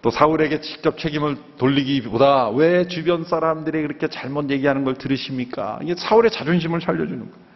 또 0.06 0.10
사울에게 0.12 0.60
직접 0.60 0.98
책임을 0.98 1.36
돌리기보다 1.58 2.50
왜 2.50 2.86
주변 2.86 3.24
사람들이 3.24 3.82
그렇게 3.82 4.06
잘못 4.06 4.50
얘기하는 4.50 4.84
걸 4.84 4.94
들으십니까? 4.94 5.80
이게 5.82 5.96
사울의 5.96 6.30
자존심을 6.30 6.80
살려주는 6.80 7.18
거예요. 7.18 7.46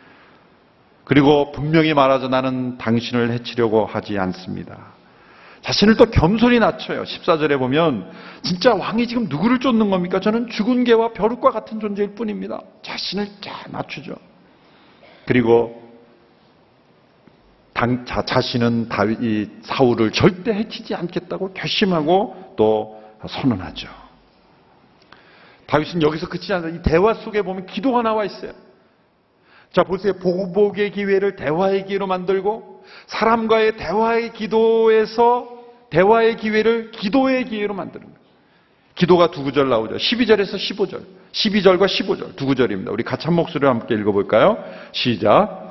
그리고 1.04 1.52
분명히 1.52 1.94
말하자 1.94 2.26
나는 2.26 2.76
당신을 2.76 3.30
해치려고 3.30 3.86
하지 3.86 4.18
않습니다. 4.18 4.78
자신을 5.62 5.96
또 5.96 6.06
겸손히 6.06 6.58
낮춰요. 6.58 7.04
14절에 7.04 7.56
보면 7.56 8.10
진짜 8.42 8.74
왕이 8.74 9.06
지금 9.06 9.26
누구를 9.28 9.60
쫓는 9.60 9.88
겁니까? 9.88 10.18
저는 10.18 10.48
죽은 10.48 10.82
개와 10.82 11.12
벼룩과 11.12 11.52
같은 11.52 11.78
존재일 11.78 12.16
뿐입니다. 12.16 12.60
자신을 12.82 13.28
잘 13.40 13.70
낮추죠. 13.70 14.16
그리고 15.24 15.89
당, 17.80 18.04
자, 18.04 18.20
자신은 18.20 18.90
다윗, 18.90 19.22
이 19.22 19.48
사울을 19.62 20.12
절대 20.12 20.52
해치지 20.52 20.94
않겠다고 20.94 21.54
결심하고 21.54 22.52
또 22.54 23.02
선언하죠. 23.26 23.88
다윗은 25.64 26.02
여기서 26.02 26.28
그치지 26.28 26.52
않아요. 26.52 26.74
이 26.74 26.82
대화 26.82 27.14
속에 27.14 27.40
보면 27.40 27.64
기도가 27.64 28.02
나와 28.02 28.26
있어요. 28.26 28.52
자, 29.72 29.82
보세요. 29.82 30.12
보복의 30.12 30.90
기회를 30.90 31.36
대화의 31.36 31.86
기회로 31.86 32.06
만들고 32.06 32.84
사람과의 33.06 33.78
대화의 33.78 34.34
기도에서 34.34 35.48
대화의 35.88 36.36
기회를 36.36 36.90
기도의 36.90 37.46
기회로 37.46 37.72
만드는 37.72 38.04
거예요. 38.04 38.20
기도가 38.94 39.30
두 39.30 39.42
구절 39.42 39.70
나오죠. 39.70 39.96
12절에서 39.96 40.56
15절. 40.56 41.02
12절과 41.32 41.86
15절 41.86 42.36
두 42.36 42.44
구절입니다. 42.44 42.92
우리 42.92 43.04
같이 43.04 43.24
한 43.24 43.34
목소리로 43.36 43.70
함께 43.70 43.94
읽어볼까요? 43.94 44.62
시작. 44.92 45.69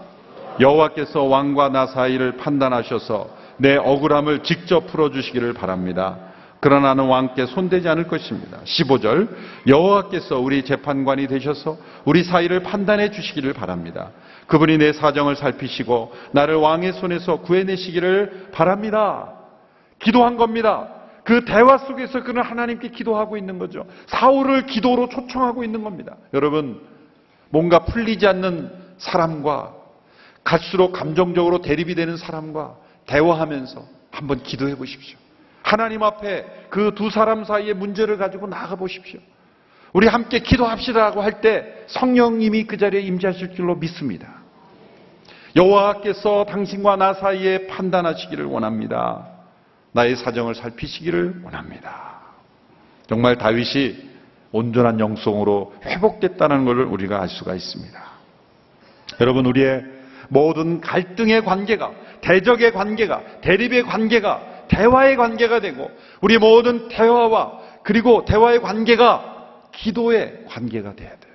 여호와께서 0.59 1.23
왕과 1.23 1.69
나 1.69 1.87
사이를 1.87 2.37
판단하셔서 2.37 3.29
내 3.57 3.75
억울함을 3.75 4.43
직접 4.43 4.87
풀어주시기를 4.87 5.53
바랍니다. 5.53 6.17
그러나 6.61 6.89
나는 6.89 7.05
왕께 7.05 7.45
손대지 7.45 7.87
않을 7.87 8.07
것입니다. 8.07 8.59
15절 8.65 9.29
여호와께서 9.67 10.39
우리 10.39 10.63
재판관이 10.63 11.27
되셔서 11.27 11.77
우리 12.03 12.23
사이를 12.23 12.63
판단해 12.63 13.11
주시기를 13.11 13.53
바랍니다. 13.53 14.11
그분이 14.47 14.77
내 14.77 14.91
사정을 14.91 15.35
살피시고 15.37 16.11
나를 16.31 16.55
왕의 16.55 16.93
손에서 16.93 17.37
구해내시기를 17.37 18.49
바랍니다. 18.51 19.33
기도한 19.99 20.35
겁니다. 20.35 20.87
그 21.23 21.45
대화 21.45 21.77
속에서 21.77 22.23
그는 22.23 22.41
하나님께 22.41 22.89
기도하고 22.89 23.37
있는 23.37 23.59
거죠. 23.59 23.85
사울을 24.07 24.65
기도로 24.65 25.07
초청하고 25.09 25.63
있는 25.63 25.83
겁니다. 25.83 26.15
여러분 26.33 26.81
뭔가 27.49 27.79
풀리지 27.79 28.27
않는 28.27 28.71
사람과 28.97 29.78
갈수록 30.49 30.93
감정적으로 30.93 31.61
대립이 31.61 31.93
되는 31.93 32.17
사람과 32.17 32.75
대화하면서 33.05 33.85
한번 34.09 34.41
기도해 34.41 34.75
보십시오. 34.77 35.19
하나님 35.61 36.01
앞에 36.01 36.43
그 36.71 36.91
두 36.95 37.11
사람 37.11 37.43
사이의 37.43 37.75
문제를 37.75 38.17
가지고 38.17 38.47
나가 38.47 38.75
보십시오. 38.75 39.19
우리 39.93 40.07
함께 40.07 40.39
기도합시다라고 40.39 41.21
할 41.21 41.41
때 41.41 41.85
성령님이 41.87 42.63
그 42.63 42.77
자리에 42.77 43.01
임재하실 43.01 43.53
줄로 43.53 43.75
믿습니다. 43.75 44.39
여호와께서 45.55 46.45
당신과 46.45 46.95
나 46.95 47.13
사이에 47.13 47.67
판단하시기를 47.67 48.45
원합니다. 48.45 49.27
나의 49.91 50.15
사정을 50.15 50.55
살피시기를 50.55 51.41
원합니다. 51.43 52.21
정말 53.07 53.37
다윗이 53.37 54.09
온전한 54.51 54.99
영성으로 54.99 55.75
회복됐다는 55.83 56.65
것을 56.65 56.85
우리가 56.85 57.21
알 57.21 57.29
수가 57.29 57.53
있습니다. 57.53 58.01
여러분 59.21 59.45
우리의 59.45 59.98
모든 60.29 60.79
갈등의 60.79 61.43
관계가 61.43 61.91
대적의 62.21 62.71
관계가 62.71 63.21
대립의 63.41 63.83
관계가 63.83 64.41
대화의 64.69 65.17
관계가 65.17 65.59
되고 65.59 65.91
우리 66.21 66.37
모든 66.37 66.87
대화와 66.87 67.59
그리고 67.83 68.23
대화의 68.25 68.61
관계가 68.61 69.37
기도의 69.71 70.45
관계가 70.47 70.95
돼야 70.95 71.09
돼요. 71.09 71.33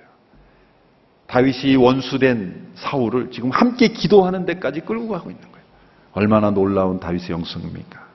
다윗이 1.27 1.75
원수된 1.75 2.71
사울을 2.75 3.31
지금 3.31 3.49
함께 3.49 3.89
기도하는 3.89 4.45
데까지 4.45 4.81
끌고 4.81 5.09
가고 5.09 5.31
있는 5.31 5.43
거예요. 5.51 5.65
얼마나 6.13 6.51
놀라운 6.51 6.99
다윗의 6.99 7.31
영성입니까? 7.31 8.05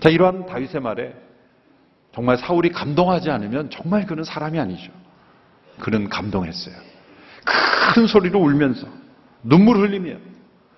자, 0.00 0.08
이러한 0.08 0.46
다윗의 0.46 0.80
말에 0.80 1.14
정말 2.14 2.38
사울이 2.38 2.70
감동하지 2.70 3.30
않으면 3.30 3.70
정말 3.70 4.06
그는 4.06 4.24
사람이 4.24 4.58
아니죠. 4.58 4.90
그는 5.78 6.08
감동했어요. 6.08 6.74
큰 7.94 8.06
소리로 8.06 8.40
울면서 8.40 8.86
눈물 9.42 9.78
흘리며 9.78 10.16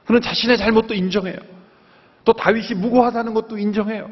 그는 0.07 0.21
자신의 0.21 0.59
잘못도 0.59 0.94
인정해요. 0.94 1.37
또 2.25 2.33
다윗이 2.33 2.75
무고하다는 2.81 3.35
것도 3.35 3.59
인정해요. 3.59 4.11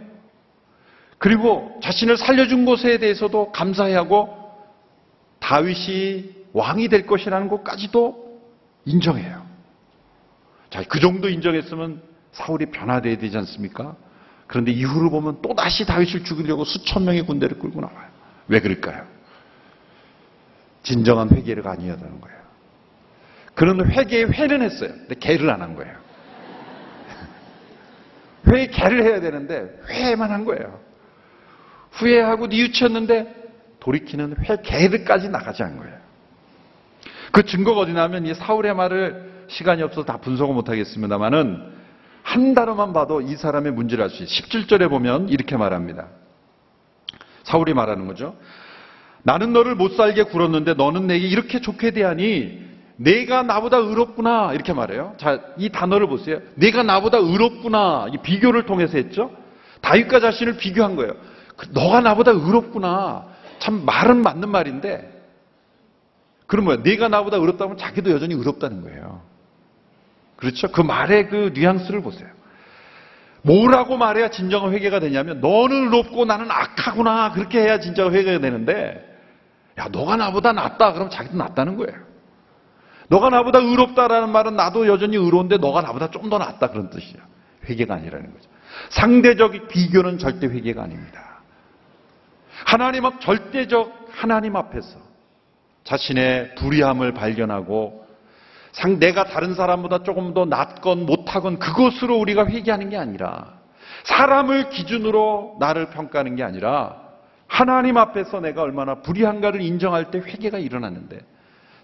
그리고 1.19 1.79
자신을 1.83 2.17
살려준 2.17 2.65
것에 2.65 2.99
대해서도 2.99 3.53
감사해하고 3.53 4.47
다윗이 5.41 6.47
왕이 6.53 6.89
될 6.89 7.07
것이라는 7.07 7.49
것까지도 7.49 8.41
인정해요. 8.85 9.47
자, 10.71 10.83
그 10.89 11.01
정도 11.01 11.29
인정했으면 11.29 12.03
사울이 12.33 12.67
변화돼야 12.67 13.17
되지 13.19 13.37
않습니까? 13.39 13.97
그런데 14.47 14.73
이후를 14.73 15.11
보면 15.11 15.41
또 15.43 15.55
다시 15.55 15.85
다윗을 15.85 16.25
죽이려고 16.25 16.65
수천 16.65 17.05
명의 17.05 17.23
군대를 17.23 17.59
끌고 17.59 17.81
나와요. 17.81 18.09
왜 18.49 18.61
그럴까요? 18.61 19.05
진정한 20.83 21.31
회개가 21.31 21.71
아니었다는 21.73 22.21
거예요. 22.21 22.46
그는 23.57 23.91
회개에 23.91 24.25
회는 24.25 24.63
했어요. 24.63 24.91
근데 24.91 25.15
개를 25.17 25.51
안 25.51 25.61
한 25.63 25.75
거예요. 25.75 25.97
회에 28.47 28.67
개를 28.69 29.03
해야 29.03 29.21
되는데 29.21 29.81
회만 29.89 30.31
한 30.31 30.45
거예요. 30.45 30.79
후회하고 31.93 32.49
뉘우쳤는데 32.49 33.35
돌이키는 33.81 34.37
회 34.45 34.57
개를까지 34.63 35.31
나가지 35.31 35.63
않은 35.63 35.79
거예요. 35.79 35.97
그 37.33 37.45
증거가 37.45 37.81
어디냐면 37.81 38.27
이 38.27 38.35
사울의 38.35 38.75
말을 38.75 39.47
시간이 39.49 39.83
없어서 39.83 40.05
다 40.05 40.19
분석을 40.19 40.55
못 40.55 40.69
하겠습니다만은 40.69 41.75
한 42.23 42.55
단어만 42.55 42.93
봐도 42.93 43.23
이 43.23 43.37
사람의 43.37 43.73
문제를 43.73 44.05
알 44.05 44.11
수 44.11 44.23
있어요. 44.23 44.27
17절에 44.27 44.91
보면 44.91 45.31
이렇게 45.31 45.57
말합니다. 45.57 46.09
사울이 47.45 47.73
말하는 47.73 48.07
거죠. 48.07 48.37
나는 49.23 49.55
너를 49.55 49.77
못 49.77 49.97
살게 49.97 50.25
굴었는데 50.25 50.75
너는 50.75 51.07
내게 51.07 51.27
이렇게 51.27 51.61
좋게 51.61 51.93
대하니 51.93 52.66
내가 52.97 53.43
나보다 53.43 53.77
의롭구나 53.77 54.53
이렇게 54.55 54.73
말해요. 54.73 55.15
자, 55.19 55.41
이 55.59 55.69
단어를 55.71 56.07
보세요. 56.07 56.41
내가 56.55 56.83
나보다 56.83 57.19
의롭구나 57.19 58.07
이 58.13 58.17
비교를 58.19 58.65
통해서 58.65 58.97
했죠. 58.97 59.31
다윗과 59.83 60.21
자신을 60.21 60.57
비교한 60.57 60.97
거예요. 60.97 61.15
그, 61.57 61.69
너가 61.73 62.01
나보다 62.01 62.33
의롭구나. 62.33 63.27
참 63.59 63.85
말은 63.85 64.23
맞는 64.23 64.49
말인데 64.49 65.13
그럼 66.47 66.67
뭐야? 66.67 66.79
네가 66.83 67.09
나보다 67.09 67.37
의롭다면 67.37 67.77
자기도 67.77 68.11
여전히 68.11 68.35
의롭다는 68.35 68.83
거예요. 68.83 69.23
그렇죠? 70.37 70.69
그 70.69 70.81
말의 70.81 71.29
그 71.29 71.53
뉘앙스를 71.55 72.03
보세요. 72.03 72.29
뭐라고 73.43 73.97
말해야 73.97 74.31
진정한 74.31 74.73
회개가 74.73 75.01
되냐면 75.01 75.41
너는 75.41 75.85
의롭고 75.85 76.25
나는 76.25 76.51
악하구나 76.51 77.33
그렇게 77.33 77.61
해야 77.61 77.79
진짜 77.79 78.11
회개가 78.11 78.41
되는데 78.41 79.05
야 79.79 79.89
너가 79.91 80.17
나보다 80.17 80.53
낫다 80.53 80.93
그럼 80.93 81.11
자기도 81.11 81.37
낫다는 81.37 81.77
거예요. 81.77 82.06
너가 83.09 83.31
나보다 83.31 83.59
의롭다라는 83.61 84.31
말은 84.31 84.57
나도 84.57 84.87
여전히 84.87 85.17
의로운데 85.17 85.59
너가 85.59 85.81
나보다 85.83 86.11
좀 86.11 86.29
더 86.29 86.39
낫다 86.39 86.69
그런 86.71 86.91
뜻이야. 86.91 87.21
회개가 87.69 87.95
아니라는 87.95 88.33
거죠. 88.33 88.51
상대적 88.91 89.69
비교는 89.69 90.19
절대 90.19 90.47
회개가 90.47 90.83
아닙니다. 90.83 91.41
하나님 92.65 93.05
앞 93.05 93.21
절대적 93.21 94.07
하나님 94.11 94.57
앞에서 94.57 94.99
자신의 95.85 96.57
불의함을 96.57 97.13
발견하고 97.13 98.07
상 98.73 98.99
내가 98.99 99.25
다른 99.25 99.55
사람보다 99.55 100.03
조금 100.03 100.35
더 100.35 100.45
낫건 100.45 101.07
못하건 101.07 101.59
그것으로 101.59 102.17
우리가 102.19 102.47
회개하는 102.47 102.91
게 102.91 102.97
아니라 102.97 103.55
사람을 104.05 104.71
기준으로 104.71 105.57
나를 105.61 105.91
평가하는 105.91 106.37
게 106.37 106.43
아니라 106.43 106.97
하나님 107.47 107.97
앞에서 107.97 108.41
내가 108.41 108.63
얼마나 108.63 108.97
불의한가를 108.97 109.61
인정할 109.61 110.11
때 110.11 110.19
회개가 110.19 110.59
일어났는데 110.59 111.21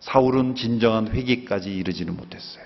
사울은 0.03 0.57
진정한 0.57 1.09
회개까지 1.09 1.73
이르지는 1.73 2.17
못했어요. 2.17 2.65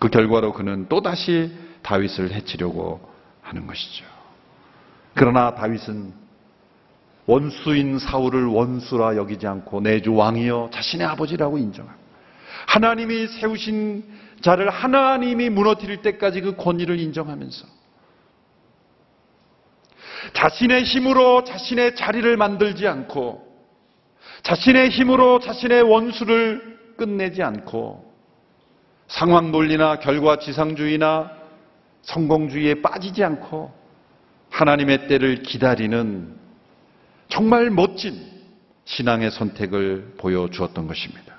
그 0.00 0.08
결과로 0.08 0.52
그는 0.52 0.88
또다시 0.88 1.52
다윗을 1.82 2.32
해치려고 2.32 3.00
하는 3.42 3.66
것이죠. 3.66 4.04
그러나 5.14 5.54
다윗은 5.54 6.12
원수인 7.26 7.98
사울을 7.98 8.46
원수라 8.46 9.16
여기지 9.16 9.46
않고 9.46 9.80
내주 9.80 10.14
왕이여 10.14 10.70
자신의 10.72 11.06
아버지라고 11.06 11.58
인정하고 11.58 11.98
하나님이 12.66 13.28
세우신 13.28 14.04
자를 14.40 14.68
하나님이 14.68 15.48
무너뜨릴 15.50 16.02
때까지 16.02 16.40
그 16.40 16.56
권위를 16.56 16.98
인정하면서 16.98 17.66
자신의 20.32 20.82
힘으로 20.82 21.44
자신의 21.44 21.94
자리를 21.94 22.36
만들지 22.36 22.86
않고 22.88 23.45
자신의 24.46 24.90
힘으로 24.90 25.40
자신의 25.40 25.82
원수를 25.82 26.78
끝내지 26.96 27.42
않고 27.42 28.14
상황 29.08 29.50
논리나 29.50 29.98
결과 29.98 30.38
지상주의나 30.38 31.32
성공주의에 32.02 32.80
빠지지 32.80 33.24
않고 33.24 33.74
하나님의 34.50 35.08
때를 35.08 35.42
기다리는 35.42 36.36
정말 37.28 37.70
멋진 37.70 38.24
신앙의 38.84 39.32
선택을 39.32 40.14
보여주었던 40.16 40.86
것입니다. 40.86 41.34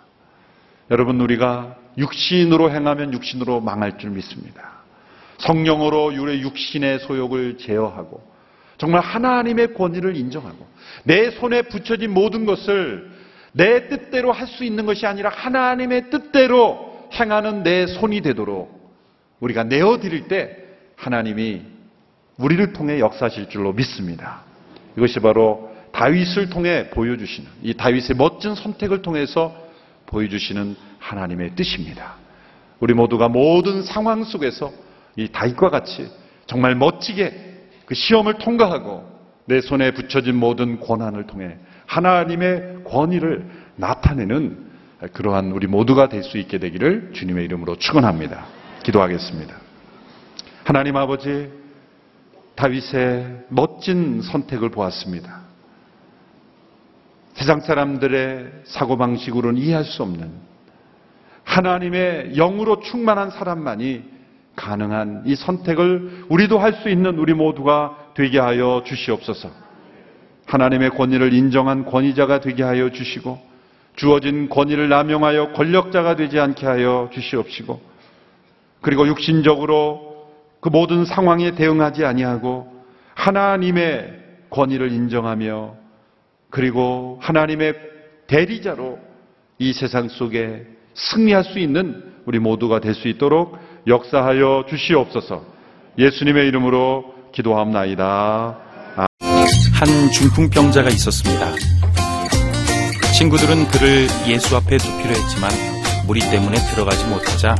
여러분, 0.91 1.22
우리가 1.22 1.78
육신으로 1.98 2.72
행하면 2.72 3.13
육신으로 3.13 3.62
망할 3.62 3.98
줄 4.00 4.10
믿습니다. 4.10 4.82
성령으로 5.38 6.08
우리의 6.08 6.41
육신의 6.41 7.00
소욕을 7.00 7.58
제어하고 7.58 8.22
정말 8.77 9.01
하나님의 9.01 9.73
권위를 9.73 10.15
인정하고 10.15 10.65
내 11.03 11.31
손에 11.31 11.63
붙여진 11.63 12.11
모든 12.11 12.45
것을 12.45 13.11
내 13.53 13.87
뜻대로 13.87 14.31
할 14.31 14.47
수 14.47 14.63
있는 14.63 14.85
것이 14.85 15.05
아니라 15.05 15.29
하나님의 15.29 16.09
뜻대로 16.09 17.09
행하는 17.13 17.63
내 17.63 17.87
손이 17.87 18.21
되도록 18.21 18.77
우리가 19.39 19.63
내어드릴 19.63 20.27
때 20.27 20.57
하나님이 20.95 21.61
우리를 22.37 22.73
통해 22.73 22.99
역사하실 22.99 23.49
줄로 23.49 23.73
믿습니다. 23.73 24.41
이것이 24.95 25.19
바로 25.19 25.71
다윗을 25.91 26.49
통해 26.49 26.89
보여주시는 26.91 27.49
이 27.63 27.73
다윗의 27.73 28.15
멋진 28.17 28.53
선택을 28.55 29.01
통해서 29.01 29.55
보여주시는 30.05 30.75
하나님의 30.99 31.55
뜻입니다. 31.55 32.15
우리 32.79 32.93
모두가 32.93 33.27
모든 33.27 33.81
상황 33.81 34.23
속에서 34.23 34.71
이 35.15 35.29
다윗과 35.29 35.69
같이 35.69 36.11
정말 36.45 36.75
멋지게 36.75 37.46
그 37.88 37.95
시험을 37.95 38.36
통과하고 38.36 39.17
내 39.45 39.62
손에 39.62 39.91
붙여진 39.91 40.36
모든 40.36 40.80
권한을 40.80 41.26
통해 41.26 41.58
하나님의 41.88 42.84
권위를 42.84 43.50
나타내는 43.78 44.67
그러한 45.13 45.52
우리 45.52 45.67
모두가 45.67 46.10
될 46.10 46.23
수 46.23 46.38
있게 46.38 46.58
되기를 46.60 47.12
주님의 47.13 47.45
이름으로 47.45 47.78
축원합니다. 47.78 48.45
기도하겠습니다. 48.84 49.56
하나님 50.65 50.97
아버지 50.97 51.50
다윗의 52.56 53.45
멋진 53.50 54.21
선택을 54.21 54.69
보았습니다. 54.69 55.41
세상 57.36 57.62
사람들의 57.62 58.63
사고방식으로는 58.65 59.62
이해할 59.62 59.86
수 59.86 60.04
없는 60.04 60.30
하나님의 61.45 62.34
영으로 62.34 62.82
충만한 62.82 63.30
사람만이 63.30 64.16
가능한 64.58 65.24
이 65.26 65.36
선택을 65.36 66.26
우리도 66.30 66.60
할 66.60 66.74
수 66.74 66.89
있는 66.89 67.17
우리 67.17 67.34
모두가 67.34 68.12
되게 68.13 68.39
하여 68.39 68.84
주시옵소서. 68.86 69.50
하나님의 70.46 70.89
권위를 70.91 71.34
인정한 71.34 71.86
권위자가 71.86 72.39
되게 72.41 72.63
하여 72.63 72.89
주시고 72.89 73.39
주어진 73.96 74.50
권위를 74.50 74.89
남용하여 74.89 75.54
권력자가 75.54 76.15
되지 76.15 76.39
않게 76.39 76.65
하여 76.65 77.10
주시옵시고 77.13 77.82
그리고 78.82 79.08
육신적으로 79.08 80.28
그 80.60 80.70
모든 80.70 81.06
상황에 81.06 81.52
대응하지 81.52 82.06
아니하고 82.06 82.67
하나님의 83.15 84.13
권위를 84.50 84.91
인정하며 84.91 85.76
그리고 86.50 87.20
하나님의 87.22 87.74
대리자로 88.28 89.00
이 89.60 89.74
세상 89.74 90.08
속에 90.10 90.65
승리할 90.93 91.43
수 91.43 91.60
있는 91.60 92.04
우리 92.26 92.39
모두가 92.39 92.80
될 92.80 92.93
수 92.93 93.08
있도록 93.08 93.58
역사하여 93.88 94.65
주시옵소서. 94.69 95.43
예수님의 95.97 96.47
이름으로 96.47 97.06
기도합나이다. 97.34 98.58
한 99.73 100.12
중풍병자가 100.12 100.89
있었습니다. 100.89 101.54
친구들은 103.17 103.67
그를 103.69 104.08
예수 104.28 104.58
앞에 104.58 104.78
두기로 104.78 105.10
했지만 105.10 105.52
무리 106.06 106.19
때문에 106.19 106.58
들어가지 106.71 107.06
못하자 107.06 107.56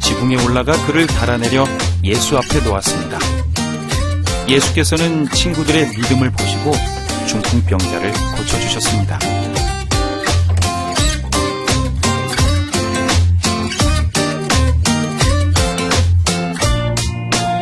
지붕에 0.00 0.36
올라가 0.44 0.72
그를 0.86 1.06
달아내려 1.06 1.64
예수 2.04 2.36
앞에 2.36 2.60
놓았습니다. 2.64 3.18
예수께서는 4.48 5.26
친구들의 5.26 5.88
믿음을 5.88 6.30
보시고 6.30 6.72
중풍병자를 7.26 8.12
고쳐주셨습니다. 8.36 9.18